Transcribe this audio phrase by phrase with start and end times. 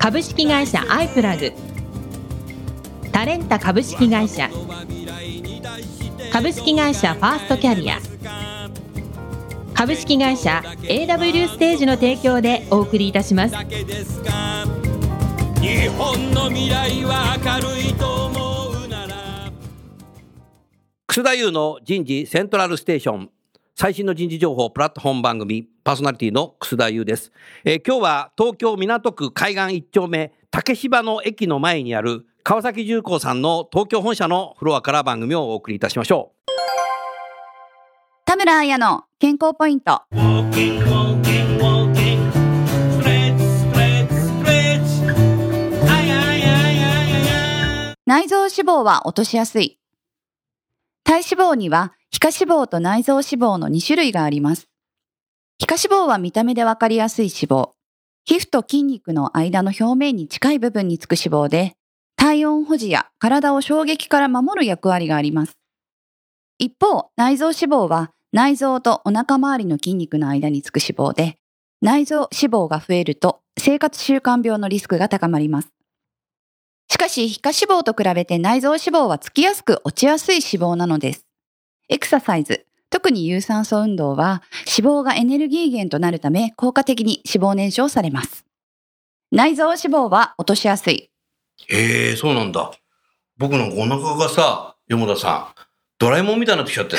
[0.00, 1.52] 株式会社アイプラグ。
[3.12, 4.48] タレンタ株式会社。
[6.32, 7.98] 株式会社ファーストキャリア。
[9.74, 13.54] 株式会社 AW ステージの提供でお送りいたします。
[13.54, 13.60] 日
[15.88, 19.52] 本の未来は明るいと思うなら。
[21.08, 23.30] 楠田優の人事セントラルステーション。
[23.80, 27.32] 最新の人事情報プラットフォーム番組パーソナリティの楠田優です、
[27.64, 36.50] えー今日は東京港区海岸一丁目竹芝の駅の前にある川崎重工さんの東京本社のフロアから番組をお送りいたしましょう
[38.26, 40.02] 田村彩の健康ポイント。
[48.04, 49.78] 内臓脂肪は落としやすい。
[51.02, 54.68] 体脂肪には皮下脂肪と内臓脂肪の2種類があります。
[55.58, 57.70] 皮下脂肪は見た目でわかりやすい脂肪。
[58.24, 61.74] 皮膚と筋肉の間の表面に近い部分につく脂肪で、
[62.16, 65.56] 体温保持や体を衝撃から守る役割があります。
[66.58, 71.38] 一方、内臓脂肪は内臓とお腹周りの筋肉の間につく脂肪で、
[71.80, 75.68] 内臓脂肪が増えると生活習慣病のリスクが高まります。
[76.90, 81.29] しかし、皮下脂肪と比べて内臓脂肪はつきやすく落ちやすい脂肪なのです。
[81.92, 84.42] エクササイズ、特に有酸素運動は
[84.78, 88.44] 脂肪がエネルギー源となるため効果的に脂肪燃焼されます。
[89.32, 91.10] 内臓脂肪は落としやすい。
[91.68, 92.70] へえそうなんだ
[93.38, 95.60] 僕なんかお腹がさ山田さん
[95.98, 96.96] ドラえもんみたいになってきちゃって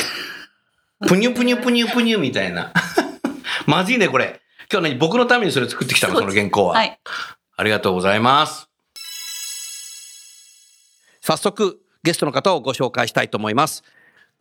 [1.08, 2.74] ぷにゅぷにゅぷにゅぷにゅみたいな
[3.66, 7.00] まずいねこれ今日ね僕のためにそれ作ってきたのその原稿は、はい。
[7.56, 8.70] ありがとうございます。
[11.22, 13.84] 早速、ゲストの方をご紹介したいと思います。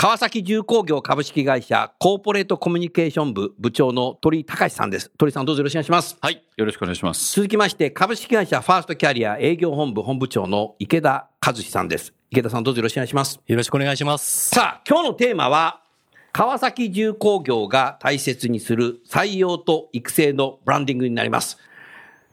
[0.02, 5.12] 川崎重工業株式会社コーポレートコミュニケーション部部長の鳥居隆さんです。
[5.18, 6.16] 鳥居さんどうぞよろしくお願いします。
[6.22, 7.36] はい、よろしくお願いします。
[7.36, 12.14] 続きまして、株式会社ファーストキャリア営業本部本部長の池田和志さんです。
[12.30, 13.40] 池田さんどうぞよろしくお願いします。
[13.46, 14.48] よろしくお願いします。
[14.48, 15.82] さあ、今日のテーマは、
[16.32, 21.58] 川崎重工業が大切にする採用と育成のブランディングになります。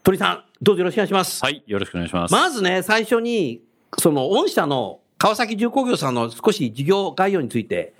[0.04, 1.44] 鳥居さん、どうぞよろしくお願いします。
[1.44, 2.32] はい、よろしくお願いします。
[2.32, 3.60] まずね、最初に、
[3.98, 7.92] その、御社の川崎重工業さんの少し事業概要について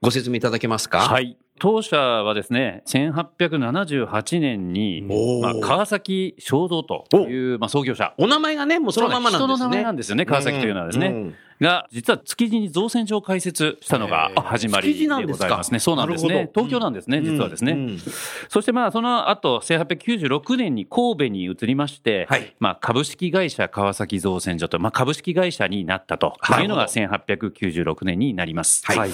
[0.00, 1.00] ご説明いただけますか？。
[1.00, 1.36] はいい。
[1.60, 5.02] 当社はですね、1878年に
[5.40, 8.12] まあ、川崎正蔵という、まあ、創業者。
[8.18, 9.46] お名前がね、もうそのままなんですね。
[9.46, 11.06] 人の名前なんですよね、川崎というのはですね。
[11.08, 15.78] うんうんが、実は築地に造船所を開設したのが始まりでございますね。
[15.78, 16.50] そうなんですね。
[16.54, 17.72] 東京なんですね、実はですね。
[17.72, 17.78] うん。
[17.78, 17.98] うん
[18.48, 22.54] そしてまあその後1896年に神戸に移りまして、はい。
[22.58, 28.84] まあ株式会社川崎造船所と、まあ、株式会社になったというのが1896年になります。
[28.86, 29.10] はい。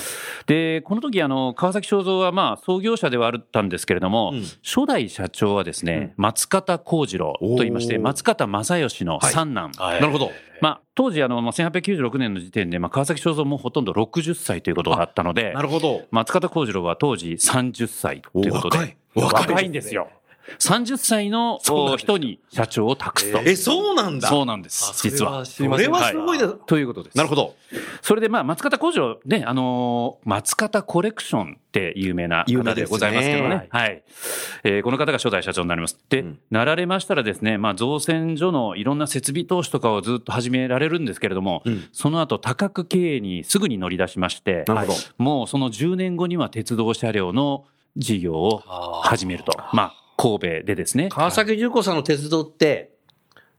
[0.47, 4.43] でこの時あの川崎正蔵はまあ創業者ではあったんですけれども、うん。
[4.63, 10.33] 初代社長はですね、松方幸次郎と言いまして松方正義の三男、なるほど。
[10.61, 16.03] まあ、当時あのまあ1896年の時点で、まあ、川崎正蔵もほとんど60歳ということだったのでなるほど。
[16.11, 20.09] 松方幸次郎は当時30歳ということで若いんですよ。
[20.59, 23.41] 30歳のお人に社長を託すと。
[23.45, 24.29] え、そうなんだ。
[24.29, 25.45] そうなんです、実は。
[25.69, 26.55] これはすごいです。
[26.67, 27.17] ということです。
[27.17, 27.55] なるほど。
[28.03, 33.69] それで、まあ、松方幸次郎、ね、あのー松方コレクションって有名な方でございますけどね。
[33.71, 34.03] はい。
[34.65, 35.99] えーこの方が初代社長になります。
[36.09, 44.95] で、うんなられましたらですね、まあ、造船所のいろんな設備投資とかをずっと始められるんですけれども、うんその後、多角経営にすぐに乗り出しまして、なるほど。
[45.19, 47.65] もうその10年後には鉄道車両の
[47.97, 48.59] 事業を
[49.03, 49.53] 始めると。
[49.73, 51.09] まあ、神戸でですね。
[51.09, 52.91] 川崎重工さんの鉄道って、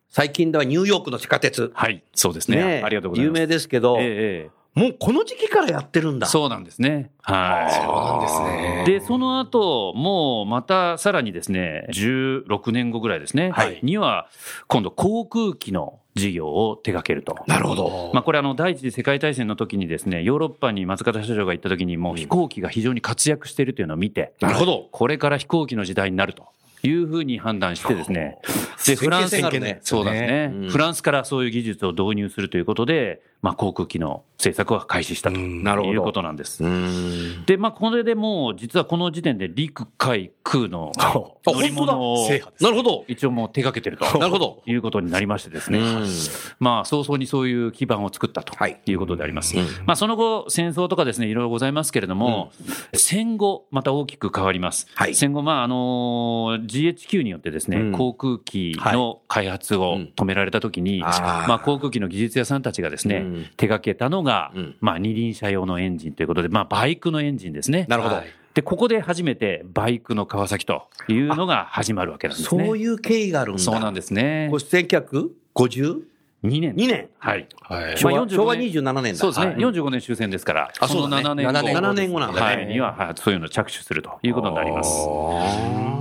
[0.10, 1.72] 最近ではニューヨークの地下鉄。
[1.74, 2.81] はい、そうですね。
[2.86, 3.38] ありがとうございます。
[3.38, 6.28] 有名ですけど、ええええもうこの時期からやってるんだ。
[6.28, 7.12] そうなんですね。
[7.22, 7.74] はい。
[7.74, 14.30] そうなんですねで、その後、もうまたさらにですね、16年後ぐらいですね、はいには、
[14.68, 17.38] 今度航空機の事業を手掛けると。
[17.48, 18.12] なるほど。
[18.13, 24.90] まあ、これあの第一次世界大戦の時にですねヨーロッパに松方社長が行った時にもう飛行機が非常に活躍しているというのを見て、なるほど。
[24.92, 26.48] これから飛行機の時代になると
[26.83, 28.38] いうふうに判断してですね。
[28.86, 29.80] でフランス性があるね。
[29.83, 30.69] そうですね、うん。
[30.69, 36.63] フランスからそういう技術を導入するということで、まあ、航空機の制作を開始したということなんです。
[36.63, 37.44] うん。
[37.45, 41.13] で、まあ、これでもう、実はこの時点で陸海空のあ
[41.45, 42.28] 乗り物を
[42.60, 43.04] なるほど。
[43.07, 44.06] 一応もう手掛けてると。
[44.19, 44.62] なるほど。
[44.68, 45.80] いうことになりましてですね。
[45.80, 46.07] うん。
[46.60, 48.80] まあ、早々にそういう基盤を作ったとはい。
[48.86, 49.57] いうことであります。
[49.57, 49.66] うん。
[49.88, 52.51] まあ、その後、戦争とかですね、いろいろございますけれども、
[52.94, 54.88] 戦後、また大きく変わります。
[54.94, 55.16] はい。
[55.16, 67.85] 戦後、まあ、あの、GHQ によってですね、うん航空機の開発を止められたときに、あーまあ、航空機の技術屋さんたちがですね、うん手掛けたのが、うんまあ、二輪車用のエンジンということで、まあ、バイクのエンジンですね。
[67.89, 68.15] なるほど。
[68.15, 72.65] はいで、ここで初めてバイクの川崎というのが始まるわけなんですね。
[72.65, 73.62] そういう経緯があるんだ。
[73.62, 74.57] そうなんですねこ。
[74.57, 76.01] れ1952
[76.44, 76.76] 2年。
[76.76, 77.10] 年。
[77.20, 77.48] はい。
[77.62, 77.98] はい。
[77.98, 79.20] 昭和45昭和年27年だ。
[79.20, 79.56] そうですね、はい。
[79.58, 81.24] 45年終戦ですから、あそうだね。
[81.24, 81.52] の7年後。
[81.52, 81.80] 7年後。
[81.80, 82.56] 7年後なんだね。
[82.56, 84.90] はい、には、はいそういうのを着手するということになります。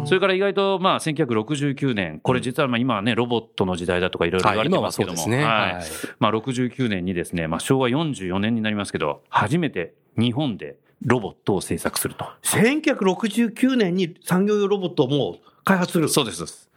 [0.06, 6.12] それから意外と、まあ、1969年、これ実はまあ今はね、ロボットの時代だとかいろいろ言われてますけども、はい今ははいそうですね。
[6.18, 12.26] まあ、69年にですね、まあ、昭和44年になりますけど、初めて日本でロボットを製作すると。
[12.42, 16.08] 1969年に産業用ロボットをもう開発する。
[16.08, 16.69] そうです。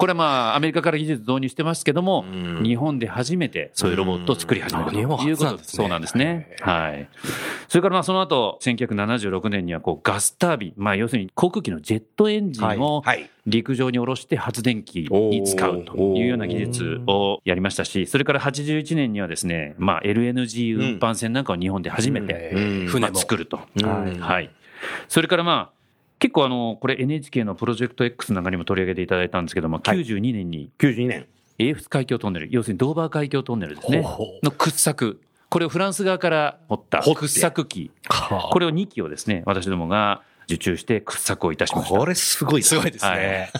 [0.00, 6.56] これはまあ、アメリカから技術導入してますけども、うん日本で初めてそういうロボットを作り始めたということ初なんですねそうなんですね。
[6.60, 7.08] はい。
[7.68, 13.30] それからまあ、その後、1976年にはこうガスタービン、まあ、要するに航空機のジェットエンジンをはい。
[13.46, 23.60] 陸上に下ろして発電機に使うというような技術をやりましたし、それから81年にはですね、まあ、LNG 運搬船なんかを日本で初めて、船も作ると。
[23.76, 24.50] うんはい。
[25.08, 25.79] それからまあ、
[26.20, 31.26] 結構あの、これ NHK のプロジェクト X なんかにも取り上げていただいたんですけども、92年に92年。
[31.58, 34.02] 英仏海峡トンネル、要するにドーバー海峡トンネルですね
[34.42, 35.20] の掘削。
[35.48, 37.90] これをフランス側から掘った掘削機。
[38.50, 41.98] これを2機をですね、私どもが受注して掘削をいたしました。
[41.98, 42.66] これすごいな。
[42.66, 43.50] すごいですね。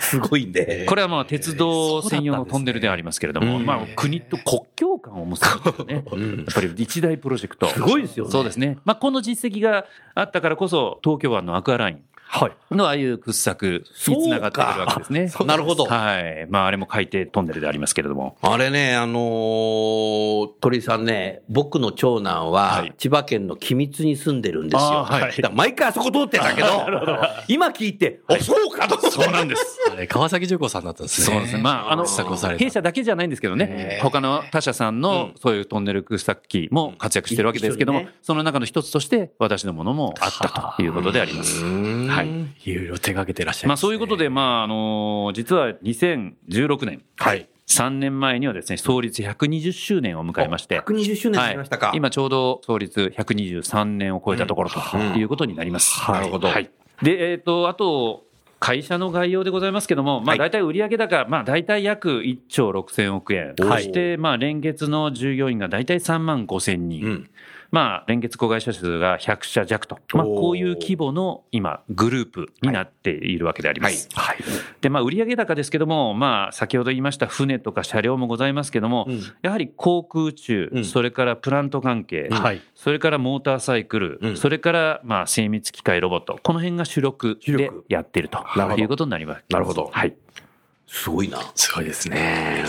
[0.00, 0.86] すごいんで。
[0.86, 7.68] これはまあ鉄道専用のトンネルではありますけれども、うんまあ国と国境間を結ぶね、うんやっぱり一大プロジェクト。
[7.68, 8.78] すごいですよねそうですね。
[8.84, 12.02] まあこの実績があったからこそ、東京湾のアクアラインはい。
[12.70, 15.46] のああいう掘削につながってくるわけですね。
[15.46, 15.86] なるほど。
[15.86, 16.46] はい。
[16.48, 18.36] まああれも海底トンネルでありますけれども。
[18.42, 25.04] あれね、あのー鳥居さんね、僕の長男ははい千葉県の君津に住んでるんですよ。
[25.04, 26.68] はいだから毎回あそこ通ってたけ ど、
[27.48, 29.10] 今聞いて、あ、そうかと。
[29.10, 29.78] そうなんです。
[30.08, 31.36] 川崎重工さんだったんですね。
[31.36, 31.62] そうですね。
[31.62, 32.06] まあ、あの、
[32.58, 41.64] 弊社だけじゃないんですけどね、他の他社さんのそういうトンネル掘削機も活躍してるわけですけども、その中の一つとして私のものもあったということであります。
[42.18, 42.70] はい。
[42.70, 47.48] いろいろ手掛けてらっしゃいまあます、そういうことで、まあ、あの、実は2016年、はい。
[47.68, 51.88] 3年前にはですね、創立120周年を迎えまして、120周年になりましたか。
[51.88, 56.02] はい、今ちょうど創立123年を超えたところということになります。
[56.08, 56.70] うんなるほどはい。
[57.02, 58.24] で、えっ、と、あと、
[58.58, 63.48] 会社の概要でございますけども、まあ大体売上高、まあ大体約1兆6000億円。
[63.48, 67.04] はいそして、まあ連月の従業員が大体3万5000人。
[67.04, 67.30] うん
[67.70, 69.98] まあ連月子会社数が100社弱と。
[70.14, 74.08] まあこういう規模の今、グループになっているわけであります。
[74.14, 74.38] はい。
[74.80, 82.62] で、まあ売上高ですけども、まあ先ほど言いました船とか車両もございますけども、うんやはり航空中、うんそれからプラント関係、はい。
[82.74, 89.44] それからモーターサイクル、うんそれからまあ精密機械ロボット、この辺が主力でやってるとなるほどいうことになります。
[89.50, 90.14] なるほどはい。
[90.86, 91.38] すごいな。
[91.54, 92.64] すごいですね。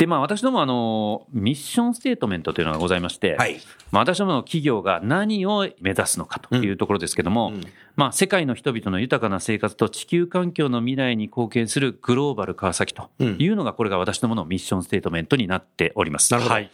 [0.00, 3.60] で、まあ私どもあの、ミッションステートメントというのがございまして、はい。
[3.90, 7.60] まあ私どもの企業が何を目指すのかというところですけども、うん
[7.96, 16.32] まあ世界の人々の豊かな生活と地球環境の未来に貢献するグローバル川崎というのが、これが私どものミッションステートメントになっております。
[16.32, 16.70] なるほどはい。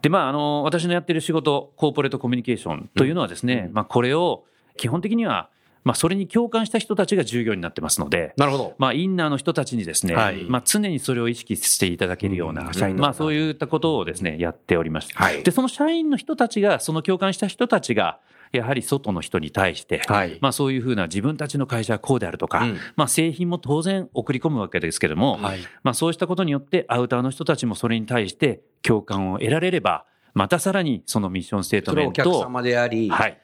[0.00, 4.44] で、まあ、あの、私のやってる仕事、コーポレートコミュニケーションというのはですね、まあ、これを
[4.78, 5.50] 基本的には、
[5.88, 8.74] まあ、それに共感した人たちが従業員になってますので、なるほど。
[8.76, 10.44] まあ、インナーの人たちにですね、はい。
[10.44, 12.96] まあ、常にそれを意識していただけるような、うん。
[13.00, 15.42] まあ、そういったことをですね、やっておりまして、はい。
[15.42, 18.20] で、その社員の人たちが、その共感した人たちが、
[18.52, 20.36] やはり外の人に対して、はい。
[20.42, 22.78] まあ、そういうふうな自分たちの会社はこうであるとか、うん。
[22.96, 25.60] まあ、製品も当然送り込むわけですけれども、はい。
[25.84, 30.04] まあ、そうしたことによって、アウターの人たちもそれに対して共感を得られれば、
[30.34, 33.40] またさらにそのミッションステートメントを、お客様であり、はい、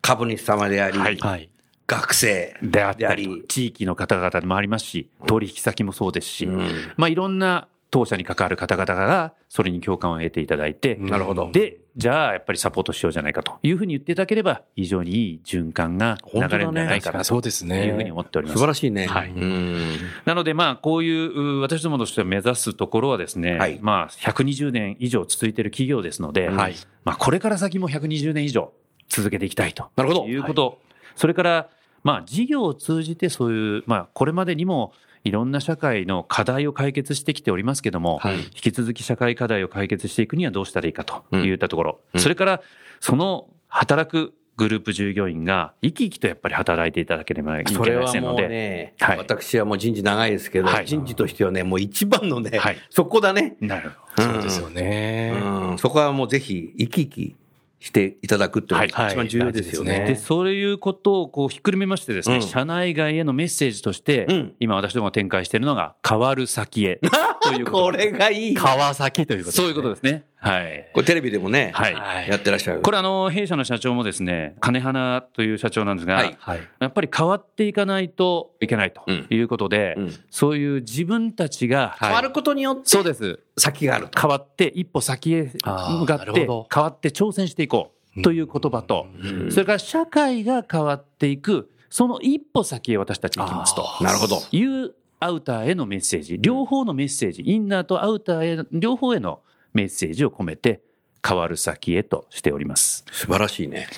[0.00, 1.16] 株主様であり、はい。
[1.16, 1.50] はい。
[1.88, 6.68] 学生であったり、地域の方々でもありますし、取引先もそうですし、うん。
[6.98, 11.50] まあ、いろんな当社に関わる方々が、それに共感を得ていただいて、なるほど。
[11.50, 17.86] で、じゃあ、やっぱりサポートしようじゃないかというふうに言っていただければ、非常にいい循環が流れるんじゃないかなそとうですね。
[17.86, 18.58] いうふうに思っております。
[18.58, 18.66] 素晴。
[18.66, 19.06] らしいね。
[19.06, 19.30] はい。
[19.30, 19.96] うん。
[20.26, 23.78] なので、まあ、こういう、う私どもとして目指すところはですね、はい。
[23.80, 26.74] まあ、120年以上続いている企業ですので、はい。
[27.04, 28.74] まあ、これから先も120年以上
[29.08, 30.26] 続けていきたいとなるほど。
[30.26, 30.82] いうこと、
[31.16, 31.70] それから、
[32.08, 38.36] まあ、事業を通じてそういう、まあ、これまでにも、いろんな社会の課題を解決してきておりますけども、はい。
[38.38, 42.20] 引き続き社会課題を解決していくにはどうしたらいいかといったところ、うん。
[42.20, 42.62] それから
[43.00, 49.18] その働くグループ従業員が生き生きとやっぱり働いていただければいけそまれはもうせんので、ね、はい。
[49.18, 50.86] 私はもう人事長いですけど、はい。
[50.86, 52.78] 人事としてはね、もう一番のね、はい。
[52.88, 53.56] そこだね。
[53.60, 54.22] なるほど。
[54.22, 55.32] そうですよね。
[55.34, 57.36] うん、そこはもうぜひ生き生き
[57.80, 60.00] していただくっていうのがはい一番重要ですよね。
[60.00, 67.00] はいで、そういうことをこうひっくるめましてですね、うん社内外へのメッセージとして、うん今私どもが展開しているのが、変わる先へ
[67.42, 68.56] ということ これがいい。
[68.56, 69.62] こ川崎ということです、ね。
[69.62, 70.24] そういうことですね。
[70.40, 70.88] はい。
[70.94, 71.94] れテレビでもね、はい。
[71.94, 72.28] はい。
[72.28, 72.80] やってらっしゃる。
[72.80, 76.60] これあの、弊社の社長もですね、金花という社長なんですが、はいはい。
[76.78, 83.40] やっぱり変わっていかないといけないとうんいうことで、うんそういう自分たちが、変わることによってそうです。
[83.56, 84.20] 先があると。
[84.20, 94.40] 変わって一歩先へ向かって変わって挑戦していこうという言葉と、うんそれから社会が変わっていくその一歩先へ私たち行きますとなるほど。
[94.52, 99.40] いうアウターへのメッセージ両方のメッセージインナーとアウターへ両方への
[99.72, 100.80] メッセージを込めて
[101.26, 103.04] 変わる先へとしております。
[103.12, 103.88] 素晴らしいね。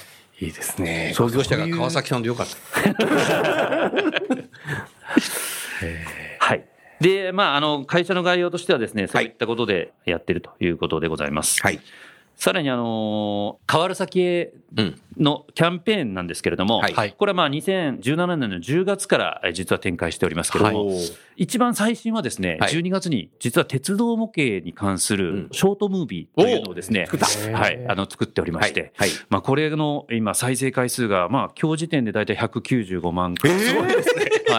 [0.41, 1.12] いいですね。
[1.15, 2.57] 創業者が川崎さんでよかった。
[6.39, 6.65] はい。
[7.00, 11.61] で、まあ、あの、会社の概要としてはですね、そういったことでやってるということでございます。
[11.62, 11.81] はい。
[12.37, 15.00] さらに、あの、変わる先へうん。
[15.18, 16.80] のキャンペーンなんですけれども、
[17.18, 20.92] これはまあ2017年の10月からえ実は展開しておりますけれども、
[21.37, 22.72] 一番最新はですね、はい。
[22.72, 25.49] 12月に実は鉄道模型に関すうん。
[25.49, 27.26] るショートムービーというのをですね、作った。
[27.58, 29.10] はい、あの作っておりまして、はい。
[29.28, 33.52] まあこれの今再生回数がまあ今日時点で大体195万回。
[33.52, 33.60] はい。
[33.60, 33.92] そうな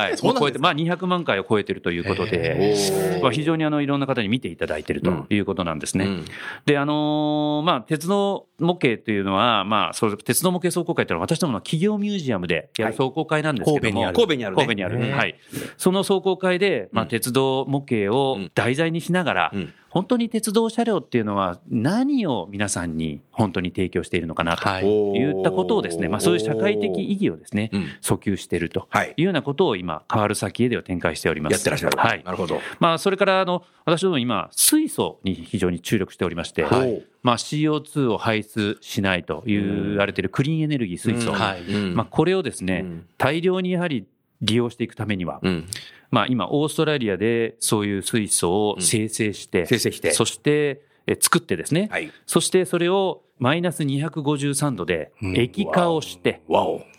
[0.08, 0.34] んですか？
[0.40, 2.76] 超えて、まあ200万回を超えてるということで、
[3.22, 6.06] まあ非常にあのいろんな方に見ていただいているということなんですね。
[6.06, 6.26] うん。
[6.66, 14.64] で、あのーまあ、鉄道模型というのは、まあ、それ鉄道模型壮行会というのは私どもの企業ミュージアムでやる壮行会なんですけども、はい神戸にあるね。
[14.64, 15.00] 神戸にある。
[15.00, 15.36] へーはい。
[15.78, 17.10] その壮行会で、まあ、うん。
[17.10, 29.14] 鉄道模型を題材にしながら、うん本当に鉄道車両っていうのは何を皆さんに本当に提供しているのかなとはいいったことをですね、まあ、そういう社会的意義をですね、うん訴求しているとはい。
[29.18, 31.54] いうようなことを今、変わる先へでは展開しております。
[31.54, 31.98] やってらっしゃる。
[31.98, 32.24] はい。
[32.24, 32.62] なるほど。
[32.80, 41.32] まあ、それから、あの、私ども今、水素に非常に注力しておりまして、はいまあ、CO2 を排出しないと言われているクリーンエネルギー水素。
[41.32, 44.08] うんはいうんまあ、これをですね、うん大量にやはり
[44.42, 45.68] 利用していくためには、うん。
[46.12, 50.12] まあ、今、オーストラリアでそういう水素を生成して、生成して。
[50.12, 52.12] そして、え作ってですね、はい。
[52.28, 56.42] そしてそれをマイナス253度でうん液化をして。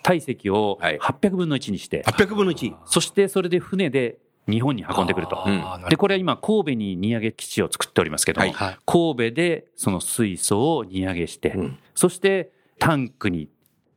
[0.02, 2.74] 体積をはい800分の1にして、800分の1。
[2.86, 5.44] そしてそれで船で日本に運んでくると。
[5.88, 8.78] で、これは今、神戸に荷上げ基地を作っておりますけども、はいはい。
[8.86, 13.48] 神戸でその水素を荷上げして、うんそしてタンクに、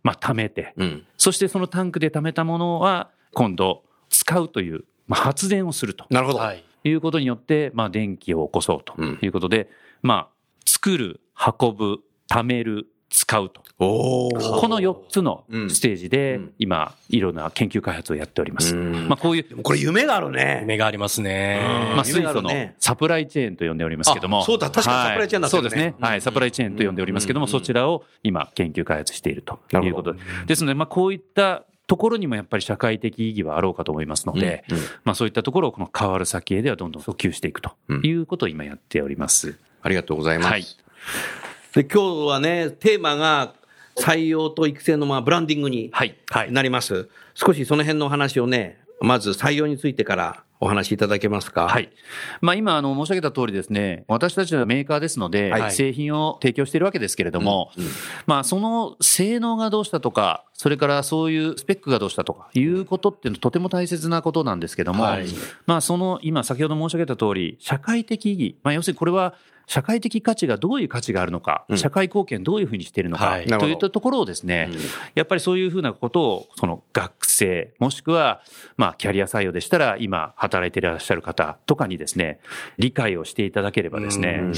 [0.04, 1.08] まあ、貯めて、うん。
[1.18, 6.40] そしてそのタンクで貯めたものは今度使うという、まあ、発電をするとなるほど。
[6.40, 6.64] はい。
[6.84, 9.70] いうことによって、まあ、電気を起こそうとうんいうことで、
[10.02, 10.36] まあ、
[10.66, 11.20] 作る、
[11.60, 13.62] 運ぶ、貯める、使うと。
[13.78, 14.30] こ
[14.68, 18.76] の4つのうんステージでうん今、いろんな研究開発をやっております。
[18.76, 20.64] うんまあ、こういうこれ夢があるね。
[20.66, 21.60] 目がありますね。
[21.96, 24.40] まあ、夢水素のサプライチェーンと呼んでおりますけども。
[24.40, 25.96] あそうだ確かにサプライチェーンだったよねはいそうですね。
[26.00, 26.22] はい。
[26.22, 30.26] サプライチェーンと呼んでおりますけども、うんそちらを今研究開発しているということでな。
[30.46, 37.74] ですので、まあ、こういったところにもやっぱり社会的意義はあろうかと思いますので、うんうんまあ、そういったところをこの変わる先へではどんどん訴求していくと
[38.04, 39.58] いうことを今やっております。
[39.82, 40.52] ありがとうございます。
[40.52, 40.66] はい
[41.76, 43.54] で今日はね、テーマが
[43.98, 46.16] 採用と育成のまあブランディングにはい。
[46.30, 46.52] はい。
[46.52, 47.10] なります。
[47.34, 51.68] 少しその辺のお話をね、まず採用についてからお話しいただけますか？
[51.68, 51.92] はい。
[52.42, 55.72] まあ今、あの、申し上げた通りですね、私たちはメーカーですので、はい。
[55.72, 57.90] 製品を提供しているわけですけれども、うんうん。
[58.26, 65.28] まあその性能がどうしたとか、それからそういうスペックがどうしたとかいうことっていうのはとても大切なことなんですけども、はい。
[65.68, 69.36] まあその今先ほど申し上げた通り、社会的意義、まあ要するにこれは
[69.68, 71.78] 社会的価値がどういう価値があるのか、うん。
[71.80, 74.80] 社会貢献どういうふうにしているのか、といったところをですね、うん。
[75.16, 78.42] やっぱりそういうふうなことを、その学生、もしくは、
[78.78, 82.40] まあ、キャリア採用でしたら、今、働いていらっしゃる方とかにですね、
[82.78, 84.54] 理解をしていただければですねうん、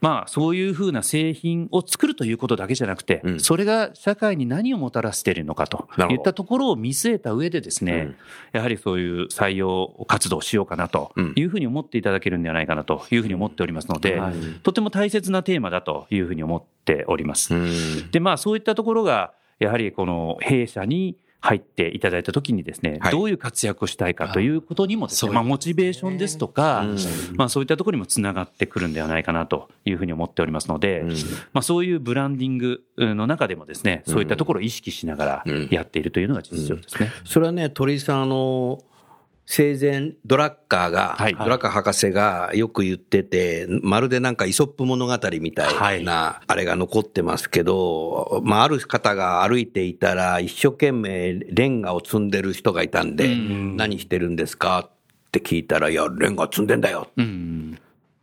[0.00, 3.40] まあ、そういうふうな製品を作るということだけじゃなくてう、ん。
[3.40, 8.16] それが社会に何をもたらしているのかといったところを見据えた上でですね、
[8.52, 11.32] やはりそういう採用活動をしようかなとうん。
[11.36, 17.54] いうふうに思っていただけるんではないかなというふうに思っておりますのではい、とても大切なテーマだというふうに思っております。
[17.54, 18.10] うん。
[18.10, 23.12] で、まあそういったところが、やはりこの弊社に入っていただいたときにですね、はい。
[23.12, 26.98] どういう活躍をしたいかということにもですね、まあモチベーションですとか、うん。
[27.36, 31.10] まあそういったところにもつながってくるんではないかなというふうに思っておりますので、うん。
[31.52, 35.68] まあそういうブランディングの中でもですね、そういったところを意識しながらうん。
[35.70, 37.12] やっているというのが実情ですね。
[37.24, 38.82] それはね、鳥居さん、あの、
[39.50, 41.34] 生前ドラッカーが、はい。
[41.34, 54.80] ドラッカー博士がよく言ってて、まるでなんかイソップ物語みたいな、あれが残ってますけど、まあ、ある方が歩いていたら、一生懸命レンガを積んでる人がいたんで、何してるんですか？
[54.80, 54.90] っ
[55.32, 57.08] て聞いたら、いや、レンガ積んでんだよ。
[57.16, 57.78] うん。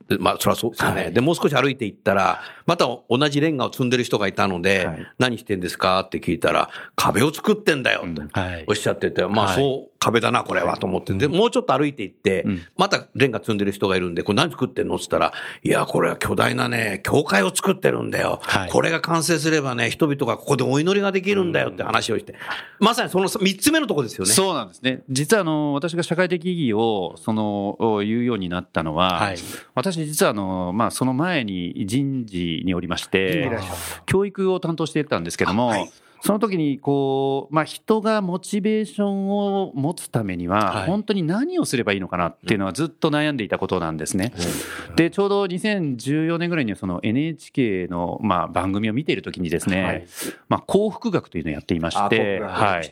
[0.08, 1.10] でまあ、そりゃそうですよね。
[1.10, 5.08] で、もう少し歩いていったら、また同じレンガを積んでる人がいたので、はい。
[5.18, 6.02] 何してんですか？
[6.02, 8.04] って聞いたら、壁を作ってんだよ。
[8.08, 8.22] って。
[8.40, 8.66] はい。
[8.68, 9.56] おっしゃってて、まあはい。
[9.56, 11.14] そう、壁だな、これは、と思って。
[11.14, 14.96] で、もうちょっと歩いていって、んまたレンガ積んでる人がいるんで、これ何作ってんの？
[14.96, 15.34] って言ったら、
[15.64, 18.40] いや、これは巨大なね、教会を作ってるんだよ。
[18.44, 22.36] はいこれが完成すればね、人々がここでお祈りができるんだよって話をして。
[22.80, 24.32] まさにその三つ目のところですよね。
[24.32, 25.04] そうなんですね。
[25.10, 29.38] 実はあの、私が社会的意義を、その、を言うようになったのは、はい
[29.76, 33.50] 私実はあの、まあ、その前に人事におりまして、
[34.06, 35.92] 教育を担当していたんですけども、はい
[36.22, 40.88] その時にこう、まあ、人がモチベーションを持つためには、はい。
[40.88, 44.34] 本当に何をすればいいのかなっていうのはずっと悩んでいたことなんですね。
[44.96, 50.08] で、ちょうど2014年ぐらいにその NHK のまあ番組を見ている時にですね、はい。
[50.50, 52.92] まあ、幸福学というのをやっていまあして、はい。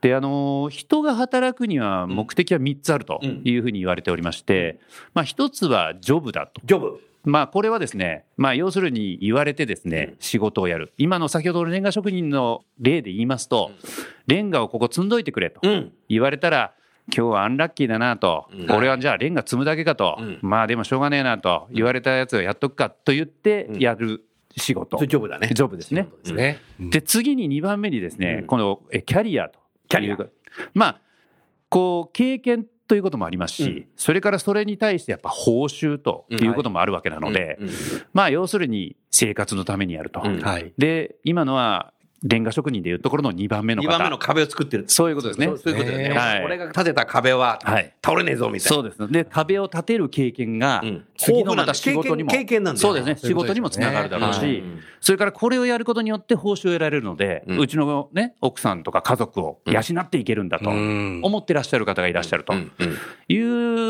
[0.00, 4.80] で、あの、人が働くには目的は3つあるというふうに言われておりまして、
[5.14, 6.60] まあ、1つはジョブだと。
[6.64, 7.11] ジョブ。
[7.24, 10.92] まあ、これはですね、まあ、要するに言われてですね、仕事をやる。
[10.98, 13.70] 今の先ほどのレンガ職人の例で言いますと、
[14.26, 15.92] レンガをここ積んどいてくれとうん。
[16.08, 16.74] 言われたら、
[17.14, 24.24] 今日はアンラッキーだなと、うん俺はじゃあレンガ積むだけかと、うんまあでもしょうがねえなと言われたやつをやっとくかと言ってやる
[24.56, 24.98] 仕事。
[24.98, 25.50] ジョブだね。
[25.52, 26.08] ジョブですね。
[26.22, 26.60] ですね。
[26.78, 29.58] で、次に2番目にですね、うんこのえキャリアと。
[29.88, 30.16] キャリア
[30.74, 31.00] まあ、
[31.68, 37.58] こう、経験ということもありますし、うんそれからそれに対してやっぱ報酬ということもあるわけなので、
[38.12, 40.20] まあ、要するに生活のためにやると。
[40.22, 40.72] うんはい。
[40.76, 41.91] で、今のは、
[42.24, 43.92] レンガ職人でいうところの2番目の二方。
[43.98, 44.84] 番目の壁を作ってる。
[44.86, 45.46] そういうことですね。
[45.46, 46.14] そういうことだよね。
[46.16, 46.44] はい。
[46.44, 47.92] 俺が建てた壁ははい。
[48.04, 48.74] 倒れねえぞみたいな。
[48.76, 49.12] そうです。
[49.12, 54.62] で、壁を立てる経験がうん、次のまた仕事にも、経験なんそうですね、仕事にもつながるだろうはしい、
[55.00, 61.20] それからこれをやることによって報酬を得られるので、うちのね、奥さんとか家族を養っていけるんだとうん。
[61.22, 62.54] 思ってらっしゃる方がいらっしゃると
[63.28, 63.38] い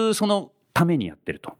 [0.08, 1.56] う、そのためにやってると。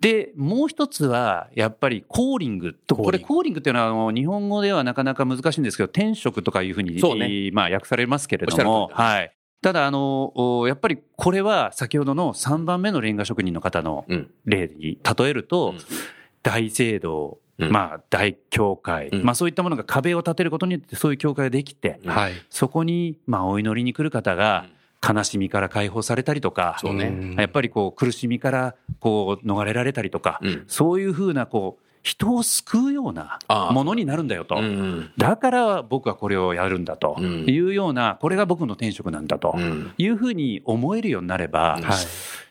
[0.00, 2.74] で、もう一つは、やっぱりコーリング。
[2.74, 7.50] と、これコーリングっていうのはあの、日本語ではなかなか難しいんですけど、転職とかいうふうに、そうね。
[7.52, 8.90] まあ訳されますけれども。
[8.92, 9.32] はい。
[9.62, 14.30] ただ、あの、おやっぱりこれは先ほどの3番目のレンガ職人の方のうん。
[14.44, 15.78] 例に例えると、うん。
[16.42, 17.72] 大聖堂、うん。
[17.72, 19.24] まあ大教会、うん。
[19.24, 22.32] まあそういったものが壁を建てることによってそういう教会ができて、はい。
[22.50, 24.66] そこにまあお祈りに来る方が
[25.06, 33.38] 悲しみから解放されたりとか、そうねんやっぱりこう苦しみからこう逃れられたりとか、うんそういうふうなこう人を救うような
[33.72, 34.56] ものになるんだよと。
[34.56, 41.96] うんだから僕はこれをやるんだとうんいうような、これが僕の転職なんだとうんいうふうに思えるようになれば、うんはい。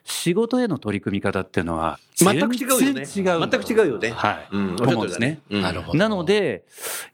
[0.08, 3.06] 仕事への取り組み方っていうのは全く違うよね。
[3.06, 3.50] 全然違う。
[3.50, 4.12] 全く違うよね。
[4.12, 4.48] はい。
[4.52, 5.40] うんと思うんですね。
[5.50, 5.98] うんなるほど。
[5.98, 6.64] なので、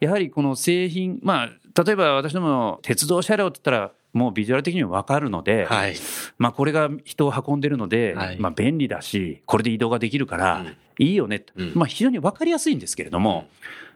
[0.01, 5.95] やはりこの製品、まあ、例えば私ども鉄道車両って言ったら、もうビジュアル的にも分かるので、はい。
[6.37, 8.39] まあこれが人を運んでるので、はい。
[8.39, 11.71] まあ便利だし、これで移動ができるからうん、いいよねと、うん。
[11.75, 13.47] まあ非常に分かりやすいんですけれども、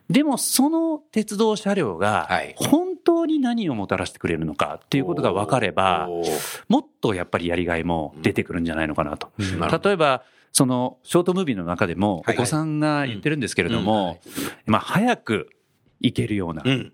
[0.09, 2.53] でもその鉄道車両がはい。
[2.57, 6.07] 本当に何をもたらしてくれるのかっていうことが分かれば、
[6.69, 9.31] もっとやっぱりやりがいも出てくるんじゃないのかなと。
[9.37, 9.59] うん。
[9.59, 13.83] 例えば、そのショートムービーの中でもはいお子さんが言ってるんですけれどうん。
[13.83, 14.19] も、
[14.65, 15.49] まあ早く
[15.99, 16.93] 行けるようなうん。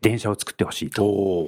[0.00, 1.46] 電車を作ってほしいと。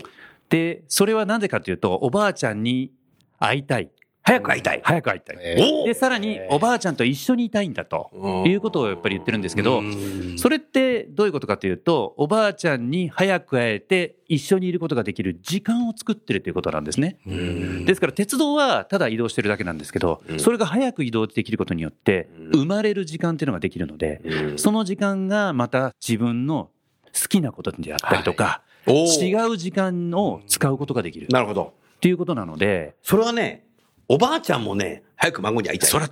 [0.48, 2.92] で、それはなぜかというと、おばあちゃんに
[3.38, 3.90] 会いたい。
[4.26, 4.80] 早く会いたい。
[4.82, 5.36] 早く会いたい。
[5.38, 5.86] えおー。
[5.88, 8.50] で、さらにおばあちゃんと一緒にいたいんだとうん。
[8.50, 10.38] いうことをやっぱり言ってるんですけど、うん。
[10.38, 17.18] それってどういうことかというと、おばあちゃんに早く会えて一緒にいることができる時間を作ってるということなんですね。
[17.26, 17.84] うん。
[17.84, 20.40] ですから鉄道はただ移動してるだけなんですけどう、ん。
[20.40, 22.48] それが早く移動できることによって、うん。
[22.60, 24.58] 生まれる時間っていうのができるので、うん。
[24.58, 26.70] その時間がまた自分の
[27.12, 31.74] 好きなことであったりとか、おー違う時間を使うことができるなるほど。
[31.96, 33.64] っていうことなので、それはね、
[34.08, 35.90] おばあちゃんもね、早く孫に会いたい。
[35.90, 36.10] それは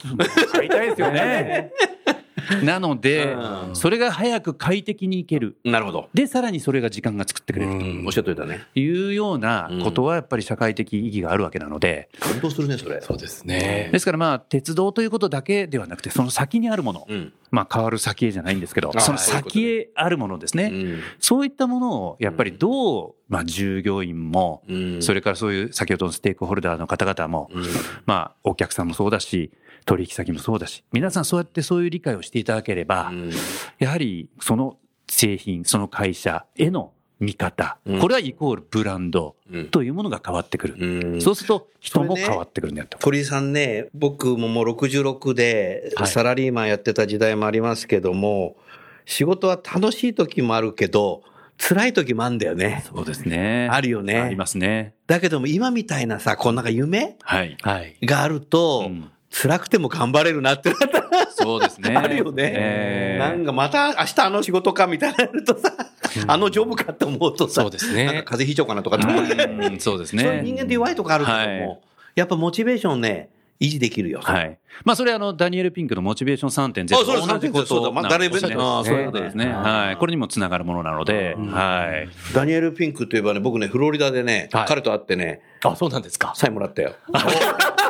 [0.50, 1.70] 買いたいですよね。
[2.64, 5.56] なのでう、んそれが早く快適に行ける。
[5.64, 6.08] なるほど。
[6.14, 8.60] で、さらにそれが時間が作ってくれるうんおっしゃっといたね。
[8.74, 13.00] というようなことはやっぱり社会的意義があるわけなので、感動するね、それ。
[13.00, 13.98] そうですねで。
[13.98, 17.32] すからまあ、鉄道ということだけではなくて、その先にあるもの、うん。
[17.52, 20.70] まあ変わる先へじゃないんですけど、あその先へあるものですね。
[20.72, 27.64] うんそういったものをやっぱりどう、まあ従業員も、うんそれからそういう先ほどのステークホルダーの方々も、うん
[28.06, 29.52] まあお客さんもそうだし、
[29.84, 33.30] 取引先もそうだし、皆さんそうやってそういう理解をしていただければ、うん
[33.78, 40.76] やはりその製品、その会社への見方、うんこれはイコールブランドうんというものが変わってくる。
[40.78, 42.98] うんそうすると人も変わってくるんだよと。
[42.98, 48.56] 鳥居さんね、僕ももう66ではいサラリーマンやってた時代もありますけども、
[49.04, 51.22] 仕事は楽しい時もあるけど、
[51.58, 52.84] 辛い時もあるんだよね。
[52.92, 53.68] そうですね。
[53.70, 54.94] あるよねありますね。
[55.06, 57.56] だけども今みたいなさ、こんなんか夢はい。
[57.60, 57.96] はい。
[58.04, 61.94] があると、うん辛くても頑張れるなってなったらそうですね。
[61.96, 62.52] あるよね。
[62.54, 65.72] えーなんかまた明日あの仕事かみたいになるとさ、
[66.26, 69.68] あのジョブかって思うとさ、そうですねなんか風邪ひいちゃおうかなとかって思うね。
[69.68, 70.42] うんそうですそういうね。
[70.42, 71.78] 人間って弱いとこあるけども、はい
[72.14, 74.20] やっぱモチベーションね、維持できるよ。
[74.22, 74.58] はい。
[74.84, 78.56] まあ、それあの、ダニエル・ピンクのモチベーション3.0あそうですと同じこそうだまあ誰ですね。
[78.56, 79.46] もああそういうことですね。
[79.46, 79.96] はい。
[79.96, 82.34] これにもつながるものなので、はい。
[82.34, 86.32] ダニエル・ピンクといえばね、僕ね、フロリダでね、はい彼と会ってね、あ、そうなんですか。
[86.34, 86.94] サインもらったよ。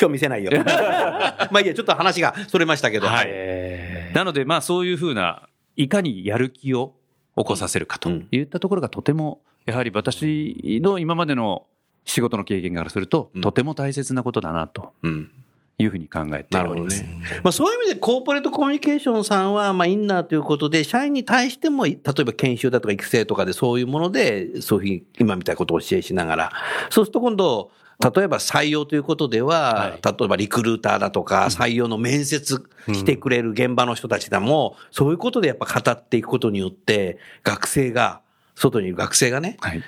[0.00, 0.50] 今日見せないよ。
[1.50, 3.06] まあいいや、ちょっと話がそれましたけど。
[3.06, 6.94] はいえなので、まあ、そういうふうな、いかにやる気を
[7.36, 11.66] 起こさせるかといったところがとても、やはり私の今までの
[12.04, 15.30] 仕事の経験からするとうん、とても大切なことだなとうん。
[15.76, 17.02] いうふうに考えております。
[17.02, 17.20] ね。
[17.42, 26.52] まあそういう意味でコーポレートコミュニケーションさんは、まあインナーということで、社員に対しても、例えば研修だとか育成とかでそういうもので、そういうふうに今みたいなことを教えしながら、
[26.90, 38.20] そうすると今度、例えば採用ということでは、はい例えばリクルーターだとか、採用の面接来てくれる現場の人たちでも、そういうことでやっぱ語っていくことによって、学生が、
[38.54, 39.82] 外にいる学生がね、はい。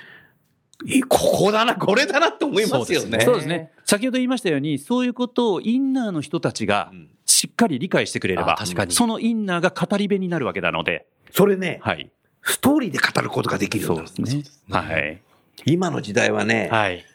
[0.85, 3.21] いここだな、これだなって思いますよね。
[3.21, 3.71] そうですね。
[3.85, 12.09] 先ほど言いましたように、そういうことをインナーの人たちがうんしっかり理解してくれれば、あ確かにそのインナーが語り部になるわけなので、それね、はい。
[12.41, 14.43] ストーリーで語ることができるんだそうですね。
[14.69, 15.21] はい。
[15.65, 17.05] 今の時代はね、はい。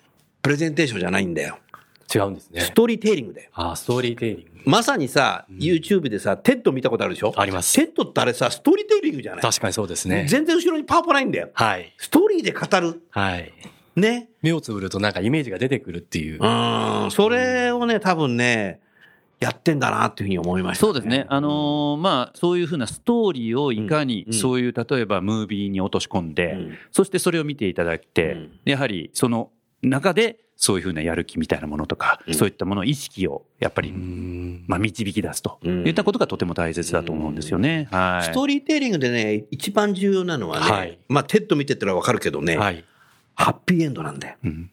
[0.43, 1.59] プレゼンテーションじゃないんだよ。
[2.15, 2.61] 違うんですね。
[2.61, 3.51] ストーリーテイリングだよ。
[3.55, 4.71] あ、ストーリーテイリング。
[4.71, 7.33] まさにさ、YouTube でさ、 TED 見たことあるでしょ？
[7.37, 9.41] あります TED ってあれさ、ストーリーテイリングじゃない？
[9.43, 10.27] 確かにそうですね。
[10.29, 11.51] 全然後ろにパワポないんだよ。
[11.55, 11.95] はい。
[11.97, 13.03] ストーリーで語る。
[13.11, 13.53] はい。
[13.97, 14.29] ね。
[14.43, 16.41] 目をつぶるとなんかイメージが出てくるっていうう。
[16.41, 17.11] ーん。
[17.11, 18.81] それをね、多分ね、
[19.41, 21.27] やってんだなっていうふうに思いました、そうですね。
[21.29, 29.51] あのーまあ、そういうふうなストーリーをいかにうん、そういう、例えばムービーに落とし込んで、うんそしてそれを見ていただいて、うんやはりその
[29.83, 37.89] 中で、そういうふうなやる気みたいなものとか、うんそういったもの、意識をやっぱり、うんまあ、導き出すとうんいったことがとても大切だと思うんですよね。
[37.91, 38.25] はい。
[38.25, 42.85] ストーリーテイリングでね、一番重要なのはね、はいまあ、 TED 見てたらわかるけどね、はい。
[43.35, 44.37] ハッピーエンドなんだよ。
[44.45, 44.71] うん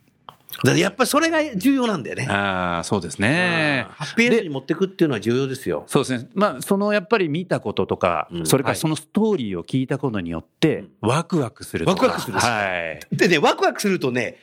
[0.63, 2.27] だやっぱりそれが重要なんだよね。
[2.27, 3.85] ああ、そうですね。
[3.91, 5.83] ハッピーエンドに持っていくっていうのは重要ですよ。
[5.87, 6.29] そうですね。
[6.33, 12.07] まあ、そのやっぱり見たこととか、うんそれからはいそのストーリーを聞いたことによって、ワクワクするとか。
[12.07, 13.15] ワクワクするはい。
[13.15, 14.37] でね、ワクワクするとね、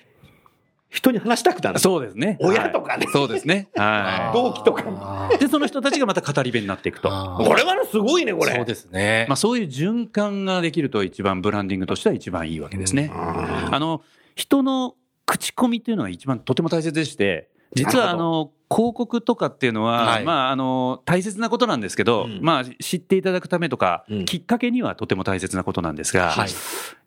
[0.96, 1.78] 人に話したくなる。
[1.78, 2.38] そうですね。
[2.40, 3.68] 親とかねはいそうですね。
[3.76, 5.28] は 同期とか。
[5.38, 7.10] で、その人たちがまた語り部になっていくと。
[7.12, 8.54] あこれはね、すごいね、これ。
[8.54, 9.36] そうですねまあ、。
[9.36, 13.10] そういう循環ができると一番ブランディングとしては一番いいわけですね。
[13.14, 14.02] ああの、
[14.34, 14.94] 人の
[15.26, 20.24] 口コミっていうのが一番とても大切でして、実はあの、広告とかっていうのは、はい。
[20.24, 22.40] まあ、あの、大切なことなんですけど、うん。
[22.42, 24.24] まあ、知っていただくためとか、うん。
[24.24, 26.50] きっかけにはとても大切なことなんですが、はい。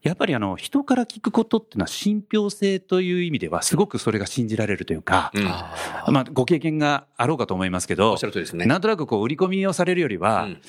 [0.02, 5.48] やっぱりあの、人から聞くことっていうのは信憑性という意味では、すごくそれが信じられるというか、うん。
[5.48, 5.74] あ
[6.08, 8.66] まあ、ご経験があろうかと思いますけどおっしゃ、る通りですね。
[8.66, 10.62] なんとなくこう、売り込みをされるよりは、うん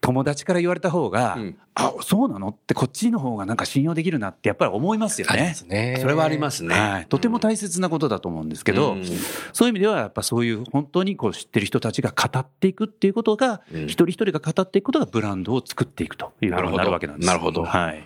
[0.00, 2.48] 友達から言われた方が、うんあ、そうなの？
[2.48, 5.96] ってこっちの方がなんか信用できるなってやっぱり思いますよねね。
[6.00, 6.74] それはありますね。
[6.74, 9.04] はい、とても大切なことだと思うんですけど、うん
[9.52, 17.26] そういう意味ではやっぱそういう本当にこう知ってる人たちが語っていくっていうことが、うん一人一人が語っていくことがブランドを作っていくということになるわけなんです。
[17.26, 18.04] なるほどはい。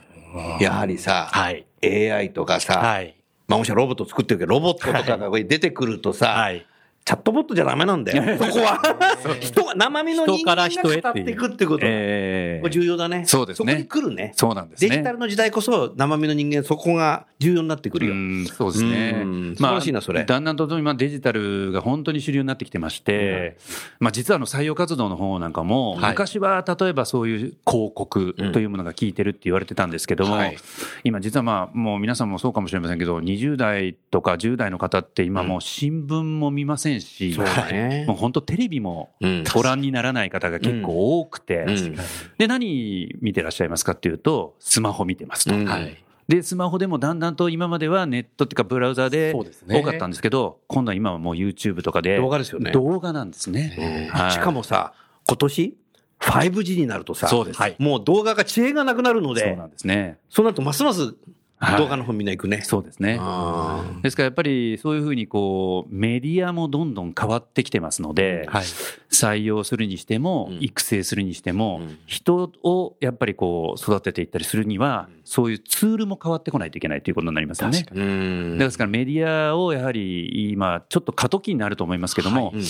[0.62, 1.66] やはりさ、はい。
[1.82, 3.16] AI とかさ、はい。
[3.48, 6.66] まあもしロボット作ってるけど、ロボットとかが出てくるとさ、はい。
[7.04, 8.38] チャットボットじゃダメなんだよ。
[8.38, 8.80] そこは。
[9.40, 11.80] 人が、生身の人間が人から人へ語っていくってこと。
[11.82, 13.24] えこれ重要だね。
[13.26, 14.32] そうですねそこに来るね。
[14.36, 14.90] そうなんですね。
[14.90, 18.12] デジタルの時代こそ生身の人間、そこが重要になってくるよ。
[18.14, 19.56] うんそうですねうん。
[19.56, 23.58] 素晴らしいなそれだんだんと今デジタルが本当に主流になってきてまして、
[23.98, 30.56] まあ実はあの採用活動の方なんかも、はい昔は例えばそういう広告というものが効いてるって言われてたんですけども、はい
[31.04, 38.04] 今実はまあもう皆さんもそうかもしれませんけど、20代とか10代の方って今もう新聞も見ませんし、そうだね。
[38.06, 39.44] もう本当テレビもうん。
[39.52, 41.96] ご覧にならない方が結構多くて、うん。
[42.38, 45.54] で、何見てらっしゃいますかっていうと、スマホ見てますと。
[45.54, 45.66] うん。
[45.66, 45.96] はい。
[46.28, 52.70] で、スマホでもだんだんと今まではネットっていうかブラウザで多かったんですけど、今度は今はもう YouTube とかで動画ですよね。
[52.72, 54.08] 動画なんですね。
[54.12, 54.32] はい。
[54.32, 54.94] しかもさ、
[55.26, 55.76] 今年
[56.20, 57.60] 5G になるとさ、そうです。
[57.78, 60.18] もう動画が遅延がなくなるのでそうな、んですね。
[60.28, 61.14] そうなるとますますはい
[61.78, 62.62] 動画の方みんな行くね。
[62.62, 63.20] そうですね。
[64.02, 68.64] ですからやっぱりそういうふうにこうメディアもどんどん変わってきてますので、はい。
[69.10, 70.58] 採用するにしてもうん。
[70.60, 71.98] 育成するにしてもうん。
[72.06, 77.86] 人をやっぱりこう育てていったりするにはそういうツールも変わってこないといけないということになりますよね。
[78.58, 82.62] ですからメディアをやはり今ちょっと過渡期になると思いますけども、うん。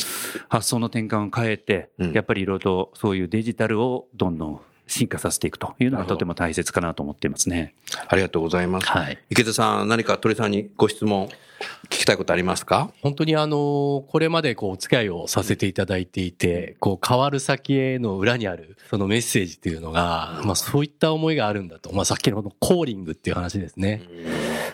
[0.49, 2.13] 発想の転換を変えてうん。
[2.13, 4.61] やっぱりいろいろとそういうデジタルをどんどん
[4.93, 7.75] 進化させていくというのがとても大切かなと思っていますね。
[8.09, 8.87] ありがとうございます。
[8.87, 9.19] はい。
[9.31, 11.29] 池田さん、何か鳥さんにご質問
[11.85, 12.91] 聞きたいことありますか？
[13.03, 21.93] 本当にあの、これまでこう、お付き合いをさせていただいていて、こう、変わる先への裏にある、そのメッセージっていうのが、まあそういった思いがあるんだと。
[21.93, 24.03] まあさっきのこのコーリングっていう話ですね。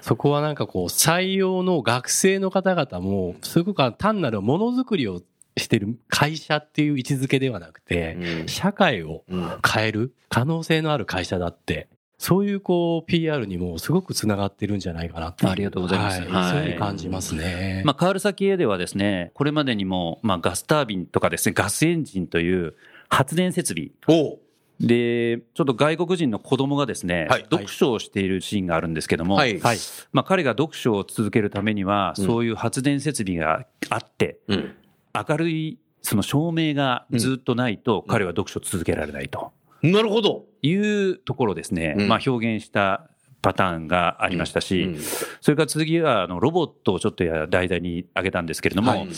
[0.01, 5.21] そこはなんかこう、採用の学生の方々も、すごく単なるものづくりを
[5.59, 8.17] してる会社っていう位置づけではなくて、
[8.47, 9.49] 社会をうん。
[9.67, 16.21] 変える可能性のある会社だって、そういうこう PR にもすごくつながってるんじゃないかなっていありがとうございます。
[16.21, 16.31] はい。
[16.31, 16.77] はいそうい。
[16.77, 17.83] う感じますね。
[17.85, 22.75] まあ、変わる先へではですね、これまでにも、まあ、ガスタービンとかですね、ガスエンジンという
[23.09, 23.91] 発電設備。
[24.09, 24.35] お。
[24.35, 24.39] う
[24.81, 27.43] で、ちょっと外国人の子供がですね、はい。
[27.51, 29.59] 読書をしているシーンがあるんですけども、はい。
[29.61, 29.79] はい。
[30.13, 32.25] まあ、彼が読書を続けるためには、うん。
[32.25, 34.75] そういう発電設備があって、うん
[35.15, 39.53] 明るいその照明がずっとないと、彼は読書を続けられないと。
[39.83, 40.47] なるほど。
[40.63, 42.09] いうところをですね、うん。
[42.09, 43.11] まあ、表現した
[43.43, 44.99] パターンがありましたし、うん。
[45.41, 49.09] それから次はあのロボットをちょっとや題材に挙げたんですけれども、はい。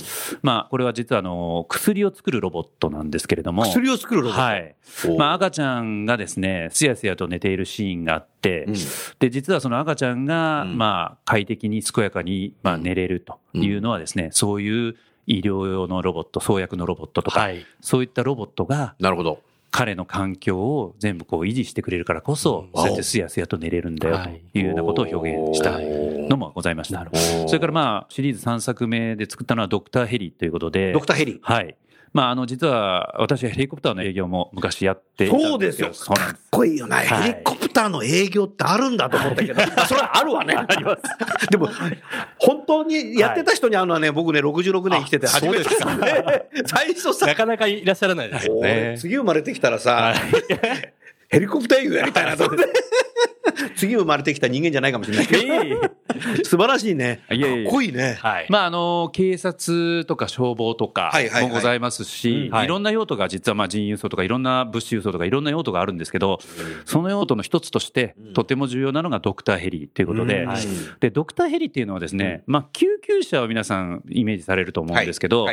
[0.42, 4.40] まあ、これは実はあの薬を作るロボットなんですけれども、薬を作るロボット。
[4.42, 4.76] はい。
[5.16, 8.74] まあ、赤ちゃんがですね、すやすやと寝ているシーンがあって、うん。
[9.18, 10.76] で、実はその赤ちゃんが、うん。
[10.76, 14.96] まあ、快適に健やかに、まあ、寝れるというのはですね、そういう
[15.30, 17.64] 医療用のロボット、創薬のロボットとか、はい。
[17.80, 19.40] そういったロボットがなるほど。
[19.72, 27.06] 彼の環境を全部こう維持してくれるからこそ、うんそうやってすやすやと寝れるんだよというようなことを表現したのもございました。
[27.46, 31.38] それからまあ、シリーズ3作目で作ったのはドクターヘリということで、ドクターヘリ。
[31.42, 31.76] はい。
[32.12, 35.90] まあ、あの、実は、私はヘリコプターの営業も昔やっていたんそうですよ。
[35.92, 36.34] そうなんです。
[36.34, 36.96] かっこいいよね。
[36.96, 40.54] はいヘリコプターの営業ってあるんだと思ったけど、あ それはあるわね。
[40.58, 41.48] あります。
[41.50, 41.68] でも、
[42.38, 46.42] 本当にやってた人に会うのはね、僕ね、66年生きてて初めてですね。
[46.66, 48.98] 最初さな、かなかいらっしゃらないですよ俺ね。
[48.98, 50.12] 次生まれてきたらさ、
[51.30, 52.36] ヘリコプター営業やりたいな。
[52.36, 52.66] と思って。
[53.76, 55.44] 次生まれてきた人間じゃないかもしれないけど、
[56.44, 57.22] 素晴らしいね。
[57.28, 57.38] かっ
[57.70, 58.18] こいいね。
[58.20, 58.46] はい。
[58.48, 61.48] まあ、あの、警察とか消防とかはいはいはい。
[61.48, 62.46] もございますし、い。
[62.46, 66.38] いろんな用途が実はまあ人輸送とかいろんな物資輸送とかいろんな用途があるんですけど、
[66.84, 70.46] その用途の一つとしてとても重要なのがドクターヘリということで、
[71.00, 75.46] で、ドクターヘリっていうのはですね、まあ、救急車を皆さんイメージされると思うんですけど、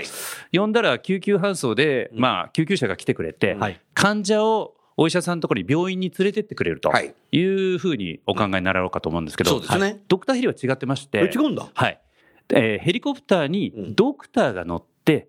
[0.52, 3.80] 呼んだら救急搬送で、まあ、救急車が来てくれて、はい。
[3.94, 11.68] 患者をお医者さんのところに病院に連れてってくれるとはいいうふうにお考えにならろうかと思うんですけど、そうですねはいドクターヘリは違ってまして、え違うんだ。
[11.74, 12.02] はい。
[12.50, 15.28] えーヘリコプターにドクターが乗って、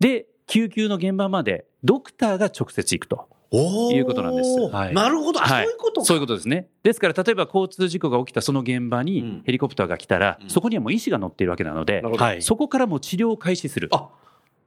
[0.00, 3.28] で、救急の現場までドクターが直接行くと。
[3.52, 5.40] いうことなんですはいなるほど。
[5.40, 6.66] あ、はいそういうことかそういうことですね。
[6.82, 12.42] ですから、例えば交通事故が起きたその現場うんにヘリコプターが来たら、うんそこにはもう医師が乗っているわけなので、なるほどはい。
[12.42, 13.88] そこからもう治療を開始する。
[13.92, 14.08] あ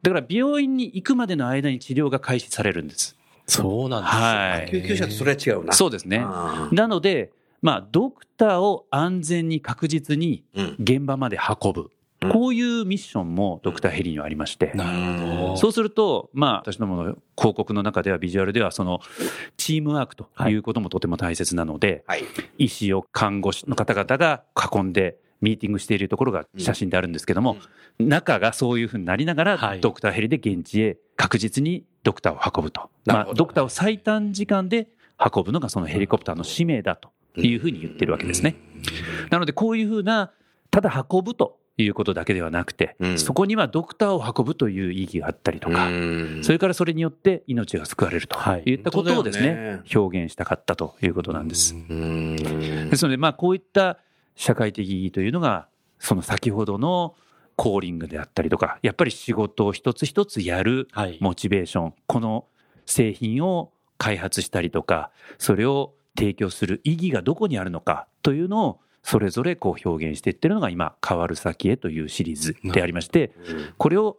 [0.04, 3.18] だから病院に行くまでの間に治療が開始されるんです。
[3.48, 4.22] そうなんですよ。
[4.22, 4.70] はい。
[4.70, 5.74] 救急車とそれは違うな。
[5.74, 6.20] そうですね。
[6.72, 7.32] なので、
[7.62, 11.82] まあ、ドクターを安全に確実にうん現場まで運ぶ。
[11.82, 14.72] うんこういうミッションもドクターヘリにはありまして。
[14.74, 15.58] なるほど。
[15.58, 17.04] そうすると、まあ、私どもの
[17.38, 19.02] 広告の中では、ビジュアルでは、その、
[19.56, 22.24] チームワークということもとても大切なので、はい。
[22.58, 27.58] 医師を看護師の方々が囲んで、ミーティングしているところが写真であるんですけども、
[28.00, 32.90] 中がそういうふうになりながら、はいドクターヘリで現地へ確実にドクターを運ぶと。
[33.06, 34.88] まあ、ドクターを最短時間で
[35.20, 38.56] 運ぶのがそのヘリコプターの使命だというふうに言ってるわけですね。
[39.30, 40.32] なので、こういうふうな、
[40.72, 43.20] ただ運ぶということだけではなくて、うん。
[43.20, 46.40] そこにはドクターを運ぶという意義があったりとか、うん。
[46.44, 48.64] それからそれによって命が救われるとはい。
[48.66, 49.82] いったことをですね、ね。
[49.94, 51.76] 表現したかったということなんです。
[51.76, 52.38] うん。
[52.90, 53.98] ですので、まあ、こういった
[54.36, 55.68] 社会的意義というのが、
[56.00, 57.16] その先ほどの
[57.58, 61.18] コーリングであったりとか、やっぱり仕事を一つ一つやるはい。
[61.20, 62.46] モチベーション、この
[62.86, 73.32] 製品を開発したりとか、それを提供する意義がどこにあるのかというのを、それぞれこう表現していってるのが今、変わる先へというシリーズでありまして、
[73.78, 74.18] これを、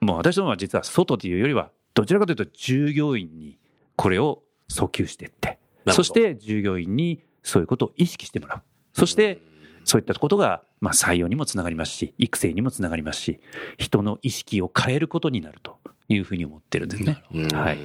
[0.00, 3.58] もう私どもは実は外というよりは、どちらかというと従業員に
[3.96, 5.58] これを訴求していって、
[5.90, 8.62] そして従業員にそういうことを意識してもらう。
[8.92, 9.40] そして、
[9.84, 13.40] そういったことが、まあ、採用にもつながりますし、育成にもつながりますし、
[13.78, 17.22] 人の意識を変えることになるというふうに思ってるんですね。
[17.34, 17.78] うんはい。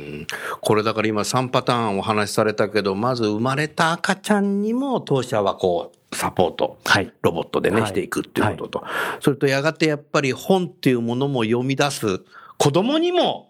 [0.62, 7.14] これだから今3パターンお話しされたけど、まず生まれた赤ちゃんにも当社はこう、サポート、はい。
[7.22, 8.84] ロボットでね、はいしていくっていうことと、
[9.20, 12.22] それとやがてやっぱり本っていうものも読み出す
[12.58, 13.50] 子供にも、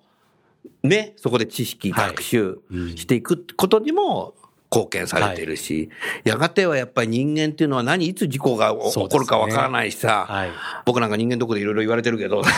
[0.84, 4.34] ね、そこで知識、はい学習うんしていくことにも
[4.72, 5.90] 貢献されているし、
[6.24, 10.52] やがてはやっぱり人間っていうのは何、いつ事故が起こるかわからないしさ、はい。
[10.86, 12.44] 僕なんか人間どこでいろいろ言われてるけど、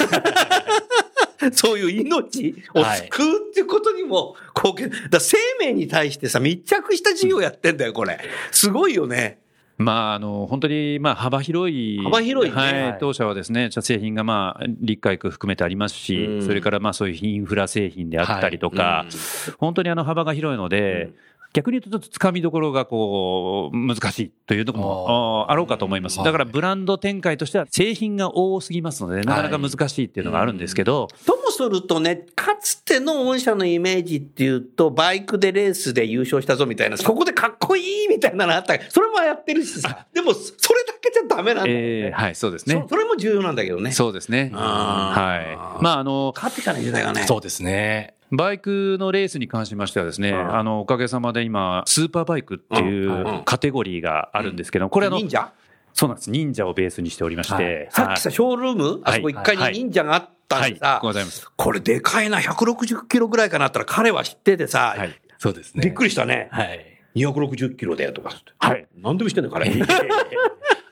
[1.54, 5.10] そういう命を救うっていうことにも貢献。
[5.10, 8.20] だ生命に対してさ、密着した授業やってんだよ、これ。
[8.52, 9.40] すごいよね。
[9.78, 12.04] まあ、あの、本当に、まあ、幅広い。
[12.04, 12.84] 幅広いねはい。
[12.84, 21.16] はい当社はですね、茶製品が、まあ、立海区含めてありますし、うんそれから、まあ、そういうインフラ製品であったりとか、うん本当にあの、幅が広いので、うん
[21.54, 26.18] 逆に言うと、ちょっと掴みどころがこう、難しいというところもああろうかと思います。
[26.18, 41.84] はいだから、ブランド展開としては、製品が多すぎますので、なかなか難しいっていうのがあるんですけど、ともするとね、かつての御社のイメージっていうと、バイクでレースで優勝したぞみたいな、そこでかっこいいみたいなのあったそれもやってるしさ、でも、それだけじゃダメなんだよね。
[41.84, 42.90] えーはい、そうですねそ。
[42.90, 43.92] それも重要なんだけどね。
[43.92, 44.52] そうですね。
[44.54, 45.84] はい。
[45.84, 47.24] まあ、あの、変わっていかない時代がね。
[47.28, 48.16] そうですね。
[48.32, 55.52] バイクのレースに関しましてはですね、うんあの、おかげさまで今、スーパーバイクっていうカテゴリーがあるんですけど、これあの、忍者？
[55.94, 56.32] そうなんです。
[56.32, 61.46] 忍者をベースにしておりまして、さっきさ、ショールーム、あそこ1階はいに忍者があったんはい、でさ、ございます。
[61.56, 65.22] これでかいな、160キロぐらいかなったら彼は知っててさ、はい。
[65.38, 65.84] そうですね。
[65.84, 66.48] びっくりしたね。
[66.52, 66.86] はい。
[67.16, 68.32] 260キロだよとか。
[68.60, 68.88] はい。
[68.96, 69.70] 何でも知ってんの彼。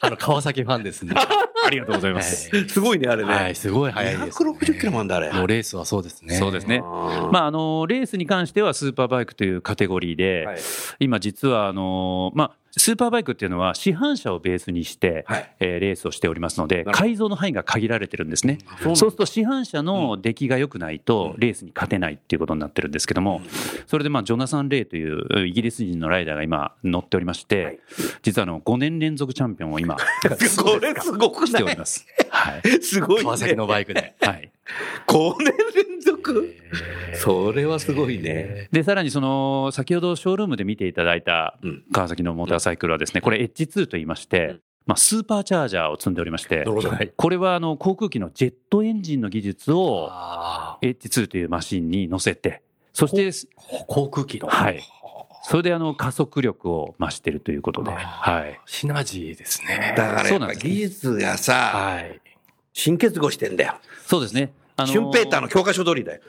[0.02, 1.14] あの、川崎ファンですね。
[1.66, 2.50] ありがとうございます。
[2.56, 3.34] はいすごいね、あれね。
[3.34, 4.50] はい、すごい速いです、ね。
[4.52, 5.32] 260キロもあんだ、あれ。
[5.32, 6.36] もうレースはそうですね。
[6.36, 6.82] そうですね。
[6.84, 10.58] あまあ、あの、レースに関してはスーパーバイクというカテゴリーで、はい
[11.00, 23.42] 今実は、あの、まあ、スーパーバイクっていうのは市販車をベースにして、はいえーレースをしておりますので改造の範囲が限られてるんですねそうすると市販車の出来が良くないとレースに勝てないっていうことになってるんですけども
[23.88, 27.80] それでまあジョナサン・レイというイギリス人のライダーが今乗っておりまして、はい
[28.22, 32.06] 実はあの5年連続チャンピオンを今これすごくないしております。
[32.30, 32.82] はい。
[32.82, 33.24] すごいね。
[33.24, 34.16] 川崎のバイクで。
[34.22, 34.52] はい。
[35.08, 36.56] 5年連続？
[37.16, 38.70] それはすごいね。
[38.72, 46.66] で、さらにその、先ほどショールームで見ていただいたうん川崎のモーターサイクルはですね、これ H2 と言いまして、まあ、スーパーチャージャーを積んでおりまして
[47.16, 53.48] これはあの航空機のジェットエンジンの技術をあ H2 というマシンに乗せて、そして、ー
[53.88, 54.48] 航空機の。
[54.48, 54.82] はい。
[55.44, 58.60] それであの加速力を増しているということで、はい。
[58.66, 59.94] シナジーですね。
[59.96, 62.22] だからやっぱ技術がさ、はい。
[62.74, 63.76] 新結合してんだよ。
[64.06, 64.52] そうですね。
[64.76, 66.22] あシュンペーターの教科書通りだよ。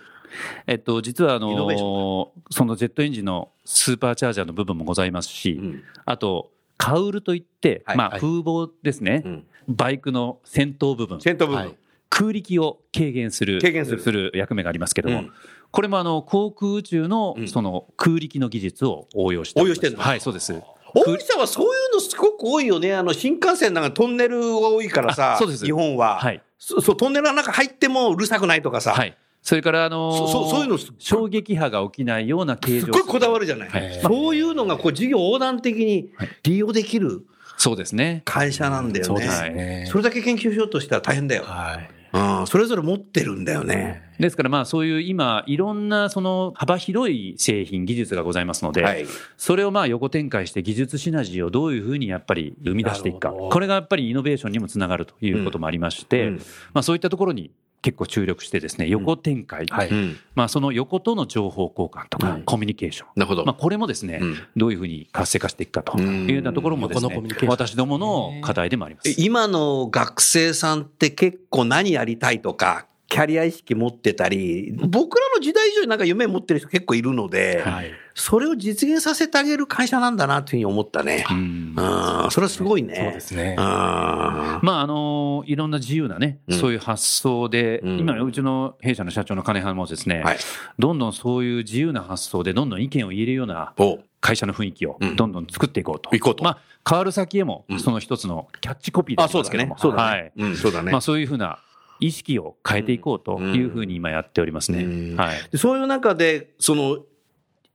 [0.67, 5.83] えっと、実はあの、そのジェットエンジンのスーパーチャージャーの部分もございますし、うん。
[6.05, 8.11] あと、カウルといって、まあ、はい。
[8.13, 9.47] はい風防ですね、うん。
[9.69, 11.63] バイクの先頭部分、先頭部分。
[11.63, 11.77] はい。
[12.09, 14.33] 空力を軽減する軽減する。
[14.35, 15.33] 役目がありますけども、うん。
[15.71, 17.49] これもあの航空宇宙のうん。
[17.49, 20.01] その空力の技術を応用して応用してんの？
[20.01, 20.53] はい、そうです。
[20.93, 22.95] 大社はそういうのすごく多いよね。
[22.95, 25.65] あの、新幹線なんかトンネルが多いからさ、あそうです。
[25.65, 26.19] 日本は。
[26.19, 26.43] はい。
[26.59, 29.17] そそう、トンネルの中入ってもうるさくないとかさ、はい。
[29.43, 33.69] それから、あのーそそそういうのす衝撃波が起きないような形状すっごいこだわるじゃない。
[33.69, 36.11] はいそういうのがこう事業横断的に
[36.43, 37.27] 利用できる
[37.57, 38.23] そうですね。
[38.25, 39.27] 会社なんだよね。
[39.27, 39.85] そね。
[39.87, 41.45] それだけ研究しようとしたら大変だよ。
[41.45, 41.91] はい。
[42.13, 44.03] うん、それぞれ持ってるんだよね。
[44.19, 49.07] ですから、まあ、そういう今、いろんなその幅広い製品、技術がございますので、はい。
[49.37, 53.31] それをまあ横展開して技術シナジーをどういうふうにやっぱり生み出していくか。
[53.31, 56.37] これがやっぱりイノベーションにもつながるということもありまして、うん
[56.73, 57.51] まあそういったところに
[57.83, 63.09] 結構注力してですね、横展開、はいうんまあその横との情報交換とか、はいコミュニケーション。
[63.17, 63.45] なるほど。
[63.45, 69.09] まあこれもですね、うんどういうふうに活性化していくかというようなところもですね横のコミュニケーション私どもの課題でもあります。
[69.11, 77.91] え今の学生さんって結構何やりたいとか、キャリア意識持ってたり、僕らの時代以上になんか夢持ってる人結構いるので、はい。
[78.15, 81.25] それを実現させてあげる会社なんだなというふうに思ったね。
[81.31, 82.95] うんうん、それはすごいね。
[82.95, 83.65] そうですねうん。
[83.65, 90.39] まああのいろんな自由なね、うんそういう発想で、うん今うちの弊社の社長の金原もですね、はい。
[90.79, 96.11] どんどんそういう自由な発想でどんどん意見を言えるようなお会社の雰囲気をうんどんどん作っていこうと。
[96.11, 99.73] 行こうとまあ変わる先へもうんその一つのキャッチコピーであ、そうだね。
[99.79, 100.33] そうだね。
[100.37, 100.85] うん、そうだね。
[100.87, 100.93] はい。
[100.93, 101.59] まあそういうふうな
[102.01, 104.85] 意識を変えていこうというふうに今やっておりますね。
[104.85, 105.37] うんはい。
[105.53, 106.99] でそういう中で、その、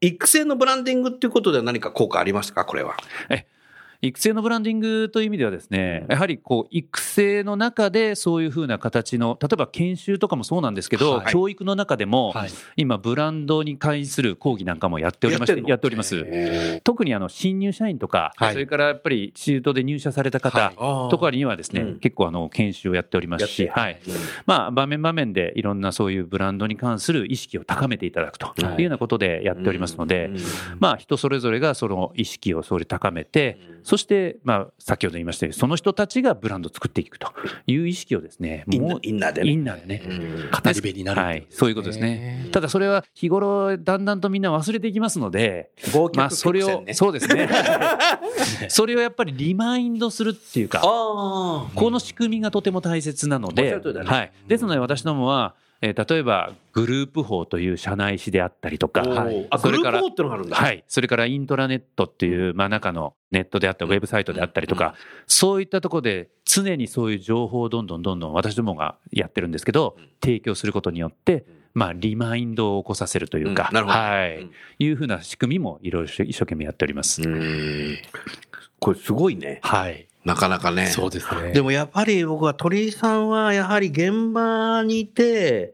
[0.08, 2.66] 育成のブランディングっていうことでは何か効果ありますか？
[2.66, 2.96] これは。
[4.08, 11.32] 育成のブランディングという意味ではですね、やはりこう育成の中でそういうふうな形の、例えば研修とかもそうなんですけど、はい。
[11.32, 12.50] 教育の中でも、はい。
[12.78, 16.82] 今ブランドに関する講義なんかもやっておりまして、やっております。
[16.84, 18.54] 特にあの新入社員とか、はい。
[18.54, 21.10] それからやっぱりシートで入社された方はい。
[21.10, 22.00] とかにはですね、うん。
[22.00, 24.00] 結構あの研修をやっておりますし、はい。
[24.46, 28.76] まあ場面場面でいろんなそういうブランドに関する意識を高めていただくとい。
[28.78, 30.32] うようなことでやっておりますので、
[30.80, 37.32] まあ人それぞれがその意識をそれ高めて、そそして、まあ、先ほど言いましたように、その人たちがブランドを作っていくと
[37.66, 39.52] いう意識をですね、もうインナーでね。
[39.52, 40.04] インナーでね。
[40.06, 40.52] うん。
[40.52, 42.44] 語り部になるはい、そういうことですね。
[42.44, 42.50] ね。
[42.52, 45.72] ただそれは日頃だんだんとみんな忘れていきますので、
[46.14, 47.48] まあそれを、そうですね。
[48.68, 54.32] それをやっぱりリマインドするっていうか、あこの仕組みがとても大切なので、はい。
[54.46, 55.56] ですので私どもは、
[55.86, 60.56] えー例えばグループ法という社内誌であったりとか、あ、はいあ、グループそれから法ってのがあるんだ。
[60.56, 60.84] はい。
[60.88, 64.96] それからイントラネットっていう、まあ中のネットであったり、ウェブサイトであったりとか、
[65.28, 77.22] そういったところで常にそういう情報をどんどんどんどん私どもがやってるんですけど、提供することによって、まあリマインドを起こさせるというか、うんなるほどはい、うんいうふうな仕組みもいろいろ一生懸命やっております。
[77.22, 77.98] うん。
[78.80, 79.60] これすごいね。
[79.62, 80.08] はい。
[80.26, 80.88] なかなかね。
[80.88, 81.52] そうですね。
[81.54, 85.74] でもやっぱり僕は鳥居さんはやはり現場にいて、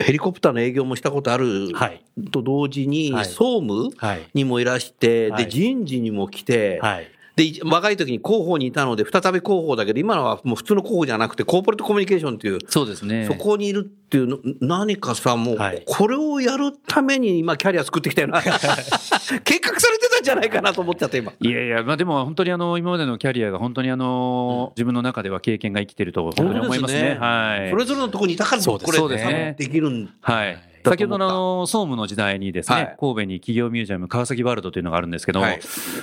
[0.00, 2.02] ヘリコプターの営業もしたことあるはい。
[2.32, 4.28] と同時に、はい総務はい。
[4.34, 7.06] にもいらして、で、はい人事にも来て、はい。
[7.38, 13.26] で、若い時に広報にいたので、再び広報だけど、今のはもう普通の広報じゃなくて、コーポレートコミュニケーションっていう、そうですね。
[13.26, 21.32] そこにいるっていうの、何かさ、もうはい、これをやるために今、キャリア作ってきたような、 計画されてたんじゃないかなと思っちゃって、今。
[21.38, 27.16] いやいや、まあでも本当にあの、今までのキャリアが本当にあの、自分の中では経験が生きてると本当に思いますね。
[27.20, 27.70] はい。
[27.70, 30.58] それぞれのところにいたから、これ、そうですねできるんはい。
[30.88, 32.96] 先ほどのあの総務の時代にですね、はい。
[32.98, 35.60] 神戸に企業ミュージアム川崎ワールドというのがあるんですけども、はい。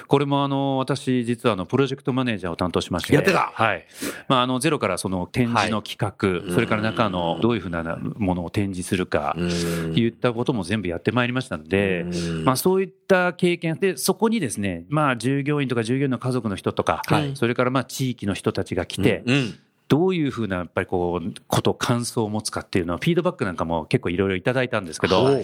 [0.08, 3.52] これもあの私実はあのプロジェクトマネージャーを担当しまして、やってた。
[3.54, 3.86] はい。
[4.28, 6.54] まああのゼロからその展示の企画、い。
[6.54, 7.84] それから中のどういうふうな
[8.18, 9.94] ものを展示するか、うん。
[9.98, 12.06] いったことも全部やってまいりましたので、う
[12.42, 12.46] ん。
[12.46, 17.36] まあそういった経験で、そこにですね、まあ従業員とか従業員の家族の人とか、はい。
[17.36, 25.34] それからまあ地域の人たちが来て、うんどういうふうなやっぱりこう、こと、感想を持つかっていうのは、フィードバックなんかも結構いろいろいただいたんですけど、はい。
[25.36, 25.44] やっ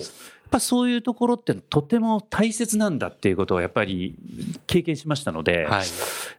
[0.50, 4.16] ぱそういうところってとても大切なんだっていうことをやっぱり
[4.68, 5.86] 経験しましたので、やっはい。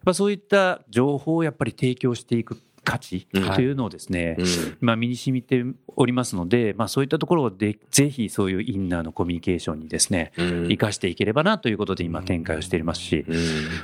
[0.05, 4.45] ぱそういった情報をやっぱり提供していく価値うんというのをですね、うん。
[4.81, 5.63] まあ身に染みて
[5.95, 10.67] おりますので、まあそういったところをでぜひそういうインナーのコミュニケーションにですね、うん。
[10.67, 13.35] 生かしていければなということで今展開をしていますし、うん。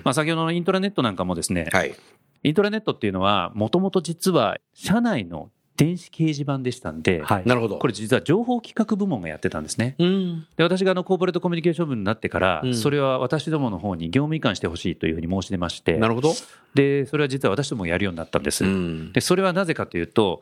[0.04, 1.96] まあ先ほどのイントラネットなんかもですね、はい。
[2.44, 7.44] イントラネットっていうのは、もともと実は社内の電子掲示板でしたんで、はい。
[7.46, 7.78] なるほど。
[7.78, 9.96] これ実は情報企画部門がやってたんですね。
[9.98, 10.48] うん。
[10.58, 16.34] で、私があのコーポレートコミュニケーション部になってから、うんそれは私どもの方に業務移管してほしいというふうに申し出まして、なるほど。
[16.76, 18.66] で、それは実は私どもやるようになったんです。
[18.66, 20.42] うんで、それはなぜかというと、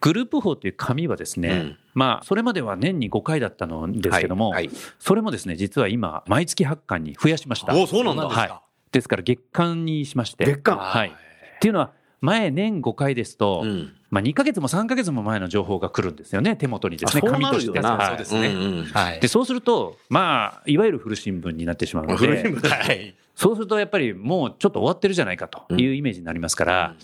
[0.00, 7.74] グループ法という紙はですね、うんまあ、それまでは年に5回だったのですけども、はいはいそれもですね、実は今、毎月発刊に増やしました。
[7.76, 8.50] おそうなんだはい。
[8.90, 10.46] ですから月間にしまして。
[10.46, 11.14] 月間はい。
[11.58, 13.92] っていうのは、前年5回ですと、うん。
[14.10, 17.82] まあ2ヶ月も3ヶ月も前の情報が来るんですよね、手元にですね、紙として。
[17.82, 18.48] そうですね。
[18.48, 19.20] うんうんはい。
[19.20, 23.14] で、そうすると、まあ、いわゆる古新聞になってしまうの古新で、はい。
[23.34, 26.94] そうするとやっぱりもうちょっと終わってるじゃないかというイメージになりますから、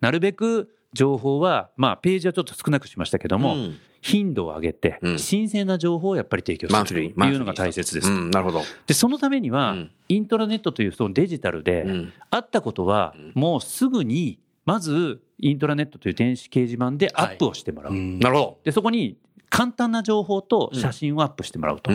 [0.00, 5.18] なるべく情報は、まあ、ページはちょっと少なくしましたけども、うん頻度を上げてう、ん。
[5.18, 8.10] 新鮮な情報をやっぱり提供するというのが大切です。
[8.10, 8.62] うん、なるほど。
[8.86, 9.90] で、そのためには、うん。
[10.08, 12.12] イントラネットというそのデジタルで、うん。
[12.30, 17.94] あったことは、もうすぐに、まず、イントラネットという電子掲示板でアップをしてもらう。
[17.94, 19.16] なるほで、そこに
[19.48, 21.90] 簡単な情報と写真をアップしてもらうと。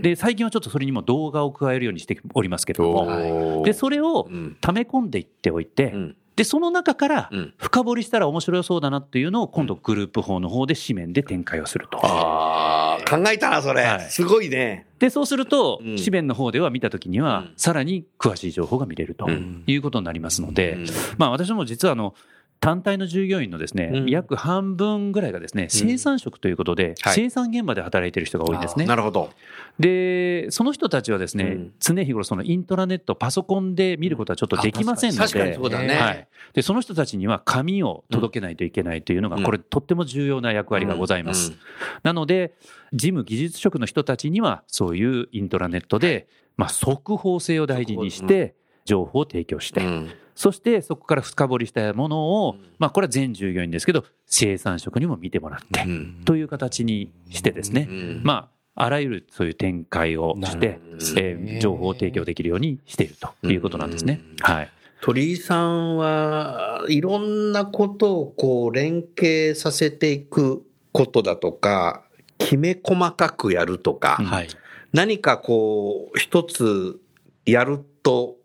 [0.00, 4.56] で、最近はちょっとそれにも動画を加えるようにしておりますけども、で、それをうん。
[4.60, 7.54] 溜め込んでいっておいて、うんで、その中からうん。
[7.58, 11.98] 深掘りしたら面白そうだなっていうのを今度グループ法の方で紙面で展開をすると。
[12.04, 13.82] ああ、考えたな、それ。
[13.82, 13.96] は。
[13.98, 14.00] い。
[14.10, 14.86] すごいね。
[14.98, 15.96] で、そうすると、うん。
[15.96, 19.62] 紙面の方では見たときにはうん、さらに詳しい情報が見れるとうん。
[19.66, 20.86] いうことになりますので、うん。
[21.18, 22.14] まあ私も実はあの、
[22.60, 24.06] 単体の従業員のですね、うん。
[24.06, 27.14] 約半分ぐらいがですね、生産職ということで、はい。
[27.14, 28.86] 生産現場で働いてる人が多いんですね。
[28.86, 29.30] なるほど。
[29.78, 31.72] で、その人たちはですね、うん。
[31.78, 35.94] 常日頃そのイントラネット、パソコンで見ることはちょっとできませんの確かにで、そうだね。
[35.94, 36.28] はい。
[36.54, 39.42] で、その人たちには紙を届けないといけないというのが、うん。
[39.42, 41.50] これとっても重要な役割がございます。
[41.50, 41.58] うん。
[42.02, 42.54] なので、
[42.94, 48.54] 事務技術職の人たちには、そういうイントラネットで、まあ、速報性を大事にして、
[48.86, 56.22] 情報を提供して、うんそしてそこから深掘りしたものを、まあ、これは全従業員ですけど、生産職にも見てもらって、うん。
[56.24, 58.20] という形にしてですね、うん。
[58.24, 60.80] まあ、あらゆるそういう展開をして、
[61.16, 64.20] えー情報を提供できるようにしているということなんですね。
[64.40, 64.70] はい。
[65.00, 72.04] 鳥居さんはいろんなことをこう連携させていくことだとか、
[72.38, 74.48] きめ細かくやるとか、はい。
[74.92, 76.98] 何かこう一つ
[77.46, 78.36] やると、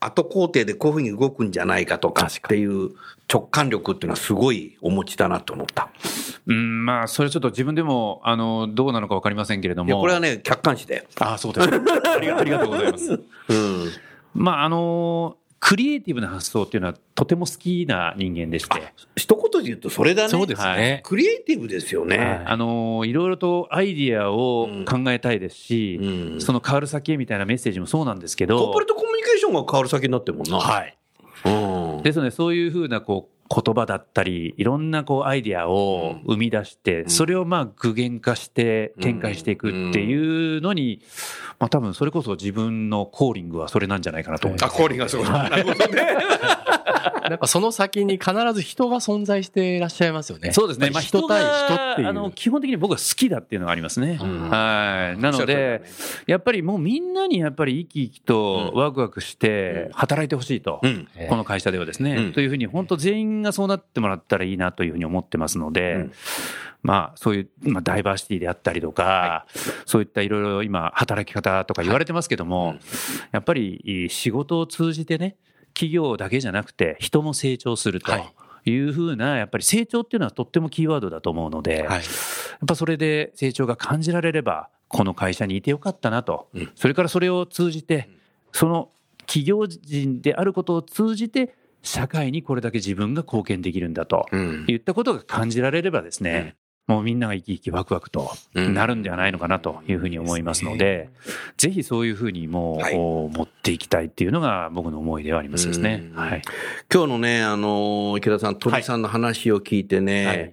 [0.00, 2.90] 後工程でこういうふうに動くんじゃないかとかっていう
[3.32, 5.90] 直感力っていうのはすごいお持ちだなと思った。
[6.46, 10.00] うん、まあ、それちょっと自分でも、あの、どうなのかわかりませんけれどいや、も。
[10.00, 11.06] これはね、客観視で。
[11.20, 11.76] ああ、そうですか。
[12.14, 13.12] ありがありがとうございます。
[13.48, 13.92] うん。
[14.34, 18.94] まあ、あの、クリエイティブな発想っていうのはとても好きな人間でして。
[19.16, 20.28] 一言で言うとそれだね。
[20.28, 21.00] そうですね。
[21.04, 22.42] クリエイティブですよね。
[22.46, 30.58] あのいろいろとアイディアを考えたいですし、うんその変わる先へみたいなメッセージもそうなんですけコーどポレートコミュニケーションが変わる先になってるもんな。
[30.58, 30.96] はい。
[31.44, 31.50] う
[32.00, 32.02] ん。
[32.02, 41.00] ですのでそういうふうなこう言葉だったりいろんなこうアイディアを生み出して、んそれをまあ具現化して展開していくっていうのに、
[41.58, 44.74] まあ多分それこそ自分のコーリングはそれなんじゃないかなと思います。
[44.74, 45.28] あ、氷がすごい。
[45.28, 46.16] なるほどね。
[47.28, 50.52] なんかその先に必ず人が存在していらっしゃいますよね。
[50.52, 50.90] そうですね。
[50.90, 52.08] まあ人人対人がっていう。
[52.08, 54.18] あの基本的に僕は好きだっていうのがありますね。
[54.20, 55.20] うんはい。
[55.20, 55.82] なので、
[56.26, 60.80] やっぱりもうみんなにやっぱり生き生きとワクワクして働いてほしいと。
[61.28, 66.12] この会社ではですね、うんというふうに本当全員がそうなってもらったらいいなというふうに思ってますので、うん。
[66.82, 69.46] まあそういう、まあ、ダイバーシティであったりとか、
[69.84, 72.76] そういったいろいろ今働き方とか言われてますけども、
[73.32, 75.36] やっぱり仕事を通じてね、
[75.74, 78.12] 企業だけじゃなくて人も成長すると。
[78.12, 78.34] はい。
[78.64, 81.98] いうふうな、やっぱり成長っていうのはとってもキーワードだと思うので、はい。
[81.98, 82.02] やっ
[82.66, 86.70] ぱそれで成長が感じられれば、この会社にいてよかったなと、うん。
[86.74, 88.10] それからそれを通じて、
[88.52, 94.64] その企業人であることを通じて、社会にこれだけ自分が貢献できるんだとうん。
[94.68, 96.56] いったことが感じられればですね、
[96.88, 101.10] もうみんなが生き生きワクワクとうんなるんではないのかなというふうに思いますので、
[101.58, 106.08] ぜひそういうふうにもう、はい持っていきたいっていうのが僕の思いではありますですね。
[106.10, 106.42] うんはい。
[106.92, 110.52] 今日のね、あの、池田さん、鳥さんの話を聞いてね、はい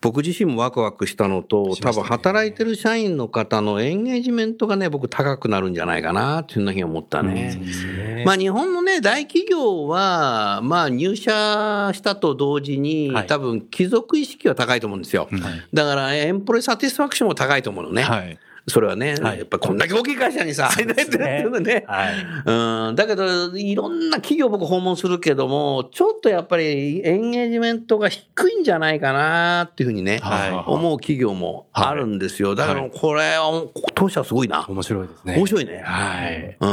[0.00, 8.24] 僕自身もワクワクしたのと、多分働いてる社員の方のエンゲージメントがね、僕高くなるんじゃないかな、っていうふうに思ったね。
[8.24, 15.28] まあ日本のね、大企業は、まあ入社したと同時に、はい多分貴族意識は高いと思うんですよ。
[15.72, 18.02] だからエンプロイサティスファクションも高いと思うのね。
[18.02, 18.38] はい。
[18.68, 21.84] それはね、はいやっぱこんだけ大きい会社にさ、入れてるっていうのね。
[21.86, 22.14] はい。
[22.44, 32.54] うん、だけど、いろんな企業僕訪問するけども、ちょっとやっぱりエンゲージメントが低いんじゃないかなっていうふうにね、はい思う企業もあるんですよ。
[32.54, 33.64] だからこれは、
[33.94, 34.64] 当社すごいな。
[34.68, 35.36] 面白いですね。
[35.36, 35.82] 面白いね。
[35.84, 36.56] はい。
[36.60, 36.66] う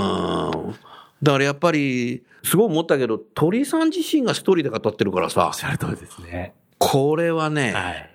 [0.71, 0.75] ん。
[1.23, 6.53] だからやっぱり、すごい思ったけど、鳥さん自身がストーリーで語ってるからさおっ、しゃる通りですね。
[6.77, 8.09] これはね、はい。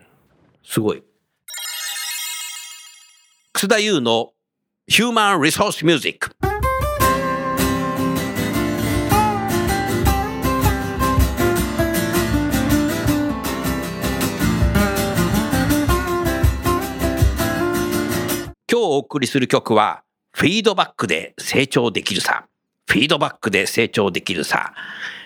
[0.63, 1.03] すごい。
[3.53, 4.33] 楠田優の
[4.87, 6.31] ヒューマン・リソース・ミュージック。
[18.71, 22.47] 今日お送りする曲は、フィードバックで成長できるさ。
[22.89, 24.73] フィードバックで成長できるさ。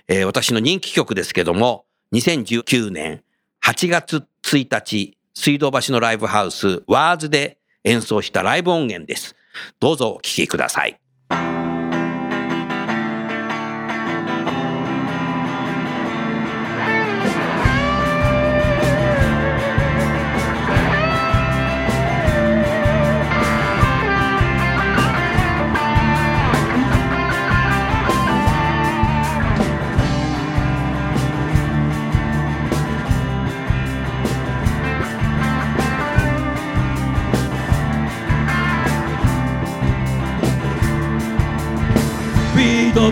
[0.09, 3.23] えー私の人気曲ですけども、2019年
[3.63, 9.37] 8月1日、水道橋のライブハウス、ワーズで演奏したライブ音源です。
[9.79, 11.04] どうぞお聴きください。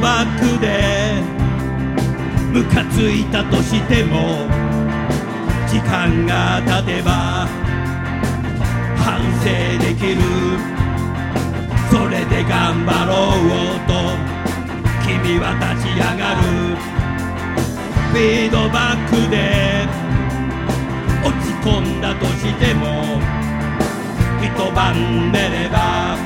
[0.02, 1.22] バックで
[2.52, 4.48] ムカついたとしても
[5.68, 7.46] 時間が経てば
[8.96, 9.44] 反省
[9.78, 10.20] できる。
[11.88, 13.94] それで頑張ろうと
[15.06, 16.42] 君は立ち上がる。
[18.10, 19.86] フィードバックで
[21.24, 23.20] 落ち込んだとしても
[24.42, 26.16] 一晩寝れば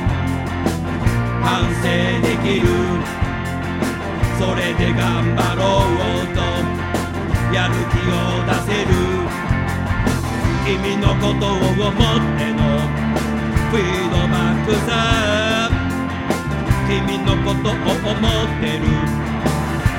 [1.42, 1.84] 反省
[2.26, 3.25] できる。
[4.38, 5.62] それで頑張ろ
[6.22, 6.40] うと
[7.54, 8.92] やる気を出せる。
[10.66, 11.94] 君のことを思っ
[12.36, 12.60] ての
[13.70, 15.70] フィードバックさ。
[16.86, 18.84] 君のことを思ってる。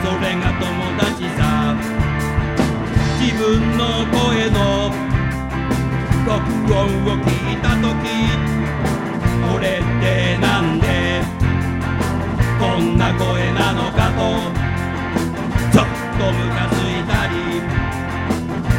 [0.04, 0.66] それが友
[1.00, 1.40] 達さ。
[3.20, 3.44] 自分
[3.78, 4.58] の声の
[6.26, 6.38] 録
[6.74, 7.88] 音を聞いた時
[9.56, 11.07] 俺ってなんで
[12.60, 14.20] こんな声なのかと。
[15.72, 15.86] ちょっ
[16.18, 17.34] とムカついたり。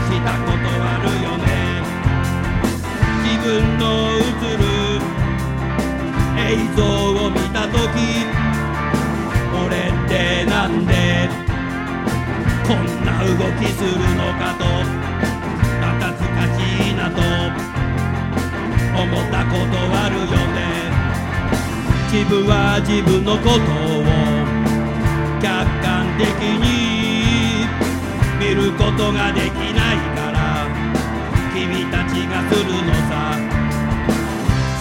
[0.03, 1.47] したことあるよね。
[3.23, 4.21] 自分の映
[4.57, 4.63] る
[6.39, 7.77] 映像を見た時。
[9.65, 11.29] 俺ってなんで。
[12.67, 14.65] こんな動きするのかと。
[15.81, 17.17] また懐かしいなと。
[19.01, 20.88] 思ったことあるよね。
[22.11, 23.61] 自分は自分のことを
[25.45, 25.53] 客
[25.85, 27.69] 観的に
[28.41, 30.65] 見ることができないから
[31.53, 33.37] 君たちがするのさ。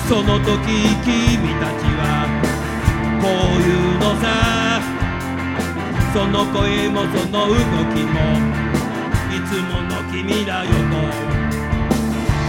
[0.07, 2.31] その時君たちは
[3.19, 4.79] こういうのさ。
[6.13, 7.55] その声もその動
[7.93, 8.15] きも
[9.29, 10.75] いつもの君だよと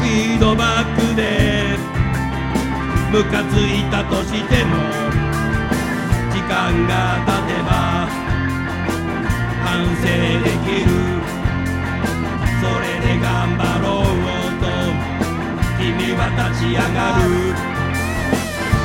[0.01, 1.98] フィードバックで
[3.11, 4.77] ムカついたとしても
[6.31, 7.71] 時間が経てば
[9.65, 10.03] 反省
[10.45, 10.87] できる
[12.61, 14.13] それで頑張ろう
[14.61, 14.67] と
[15.79, 17.29] 君は立ち上がる。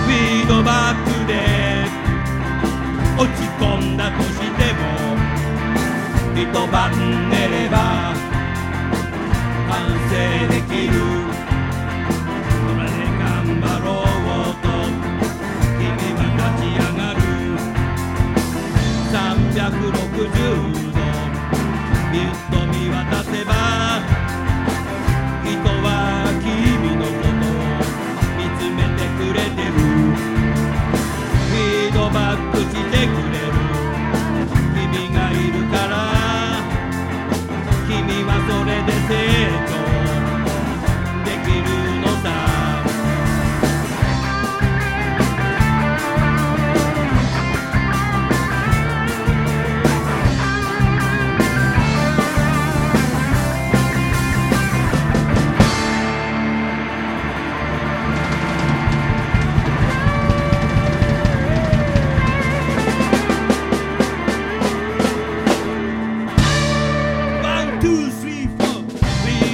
[0.04, 1.32] フィードバックで
[3.18, 4.82] 落ち込んだとしても
[6.36, 6.92] 一晩
[7.30, 7.78] 寝れば
[9.70, 9.74] 反
[10.10, 10.14] 省
[10.54, 11.33] できる。
[19.64, 19.80] 360度
[22.12, 24.23] ビュッと見渡せば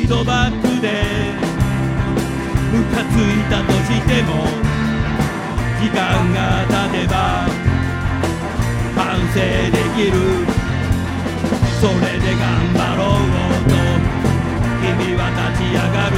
[0.10, 0.90] ドバックで
[2.74, 4.42] ムカついたとしても
[5.80, 7.46] 時間が経てば
[8.96, 9.38] 反省
[9.70, 10.18] できる。
[11.80, 12.42] それで頑
[12.74, 13.30] 張ろう
[13.70, 13.78] と
[14.82, 16.18] 君は立ち上がる。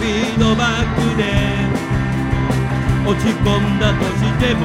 [0.00, 1.22] フィードバックで
[3.08, 4.62] 落ち込んだとしても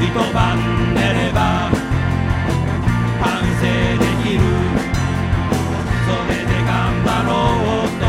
[0.00, 0.58] 一晩
[0.94, 1.70] 寝れば
[3.20, 3.62] 反省
[3.98, 4.77] できる。
[7.08, 7.32] だろ
[7.84, 8.04] うと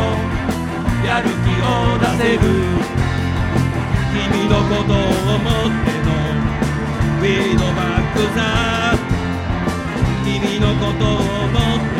[1.07, 2.43] やる気を出せる。
[4.11, 4.95] 君のことを
[5.35, 6.09] 思っての
[7.19, 8.37] フィードバックさ
[10.25, 11.98] 君のことを思って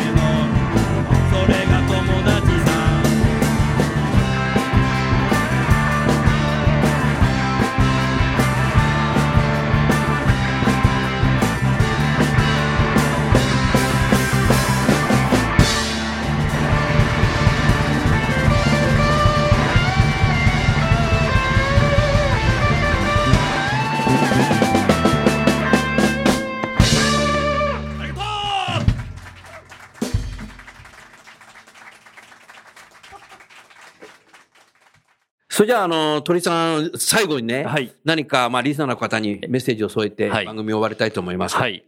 [35.60, 41.56] それじゃあ、あの、鳥さん、最後にね、はい何か、まあ、リスナーの方にメッセージを添えて、はい番組を終わりたいと思います。
[41.56, 41.84] はい。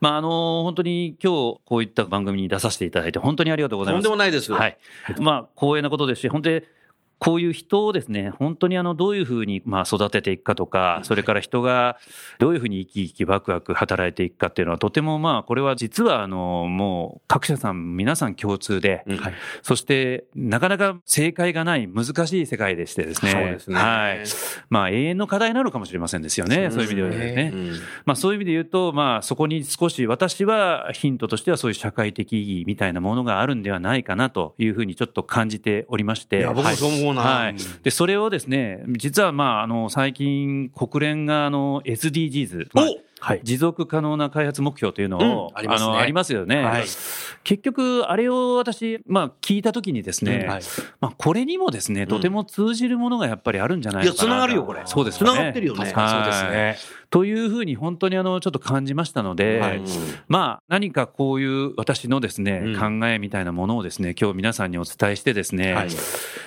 [0.00, 4.04] まあ、あの、本当に今日こういった番組に出させていただいて本当にありがとうございとんます。
[4.04, 4.52] でもないです。
[4.52, 4.78] はい。
[5.18, 6.62] まあ、光栄なことですし、本当に、
[7.18, 11.98] こういう人をですね、本当にあの、どういうふうに、まあ、育てていくかとか、それから人が
[12.38, 23.30] どういうふうに生き生きワクワク働いていくかっていうのは、とてもまあ、これは実は、あの、もう、各社さん、皆さん共通で、うんはいそして、なかなか正解がない難しい世界でしてですね。
[23.32, 24.24] そうですねはい。
[24.70, 26.70] まあ、永遠の課題なのかもしれませんですよね。
[26.70, 27.50] そういう意味ではね。
[27.52, 27.68] うん
[28.04, 36.38] まあそういう意味で言うと、まあそこに少し私はヒントとしてはそういう社会的意義みたいなものがあるんではないかなというふうにちょっと感じておりまして。
[36.38, 37.22] いや、僕もそう思うな。
[37.22, 37.56] はい。
[37.82, 42.86] で、それをですね、実はまあ、あの、最近、国連が、あの、SDGs、まあ
[43.20, 43.40] はい。
[43.42, 46.62] 持続可能な開発目標というのを、うんありますありますよね。
[46.64, 46.84] はい
[47.44, 50.62] 結局、あれを私、まあ、聞いたときにですね、はい
[51.00, 54.32] まあ、これにもですね、とても通じるものがやっぱりあるんじゃないいや、のかな。
[54.32, 54.82] 繋がるよ、これ。
[54.84, 55.32] そうですよね。
[55.32, 55.86] 繋がってるよね。
[55.86, 56.76] そうですね。
[57.10, 59.82] というふうに本当にあのちょっと感じましたので、はい
[60.28, 65.88] まあ何かこういう私のですね、うん考えみたいなものをですね今日皆さんにお伝えしてですね、はい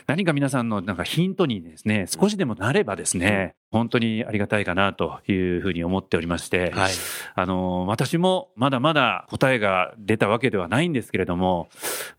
[0.08, 6.92] 何か皆さんのなんかヒントにですね少しでもなればですね、本当にありがたいかなというふうに思っておりまして、はい。
[7.34, 11.70] あの私もまだまだ答えが出たわけではないんですけれども、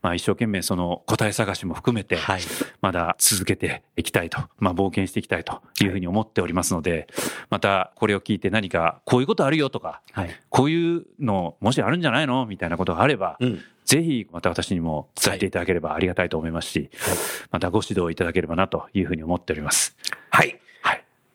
[0.01, 2.41] まあ、一生懸命その答え探しも含めて、はい。
[2.81, 7.07] まだ続けていきたいと、まあ、冒険していきたいというふうに思っておりますので、
[7.49, 10.29] またこれを聞いて何かこういうことあるよとか、はい。
[10.49, 13.61] こういうのもしあるんじゃないのみたいなことがあれば、うん。
[13.85, 16.89] ぜひまた私にも伝えていただければありがたいと思いますし、
[17.51, 19.95] またご指導いただければなというふうに思っております。
[20.29, 20.59] はい。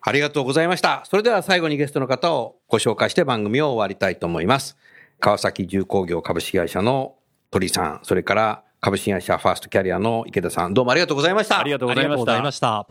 [0.08, 0.12] はい。
[0.12, 1.02] ありがとうございました。
[1.04, 4.76] それでは最後にゲストの方をご紹介して番組を終わりたいと思います。
[5.20, 7.16] 川崎重工業株式会社の
[7.50, 11.60] 鳥さん、それから株式会社ファーストキャリアの池田さん、どうもありがとうございました。
[11.60, 12.86] ありがとうございまありがとうございましした。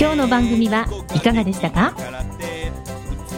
[0.00, 1.94] 今日の番組はいかがでしたか？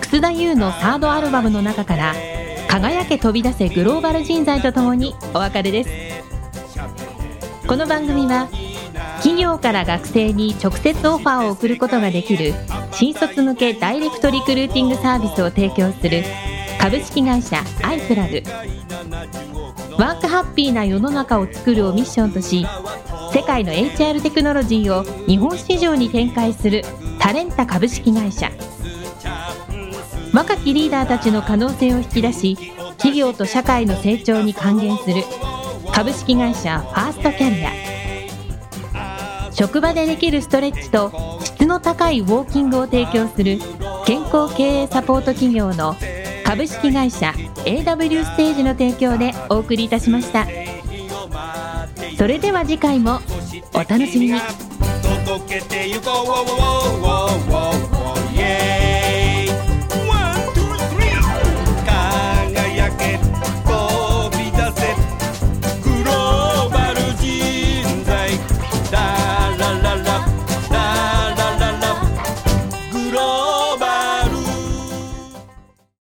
[0.01, 2.15] 楠田優のサードアルバムの中から
[2.71, 5.91] 「輝け飛び出せグローバル人材」とともにお別れです。
[7.67, 8.49] この番組は
[9.17, 12.55] 企業から学生に直接オファーを送ることができる
[12.93, 16.23] 新卒向けダイレクトリクルーティングサービスを提供する
[16.79, 18.41] 株式会社アイプラグ。
[19.99, 22.65] ワークハッピーな世の中を作るをミッションとし
[23.33, 26.85] 世界の HR テクノロジーを日本市場に展開する
[27.19, 28.51] タレンタ株式会社。
[30.33, 32.57] 若きリーダーたちの可能性を引き出し
[32.97, 35.23] 企業と社会の成長に還元する
[35.93, 37.71] 株式会社ファーストキャリア。
[39.53, 41.11] 職場でできるストレッチと
[41.43, 43.59] 質の高いウォーキングを提供する
[44.07, 45.97] 健康経営サポート企業の
[46.45, 50.47] 株式会社 AW ステージの提供でお送りいたしました。
[52.17, 53.21] それでは次回も
[53.75, 54.41] お楽しみに。
[55.27, 56.27] 届けてゆこう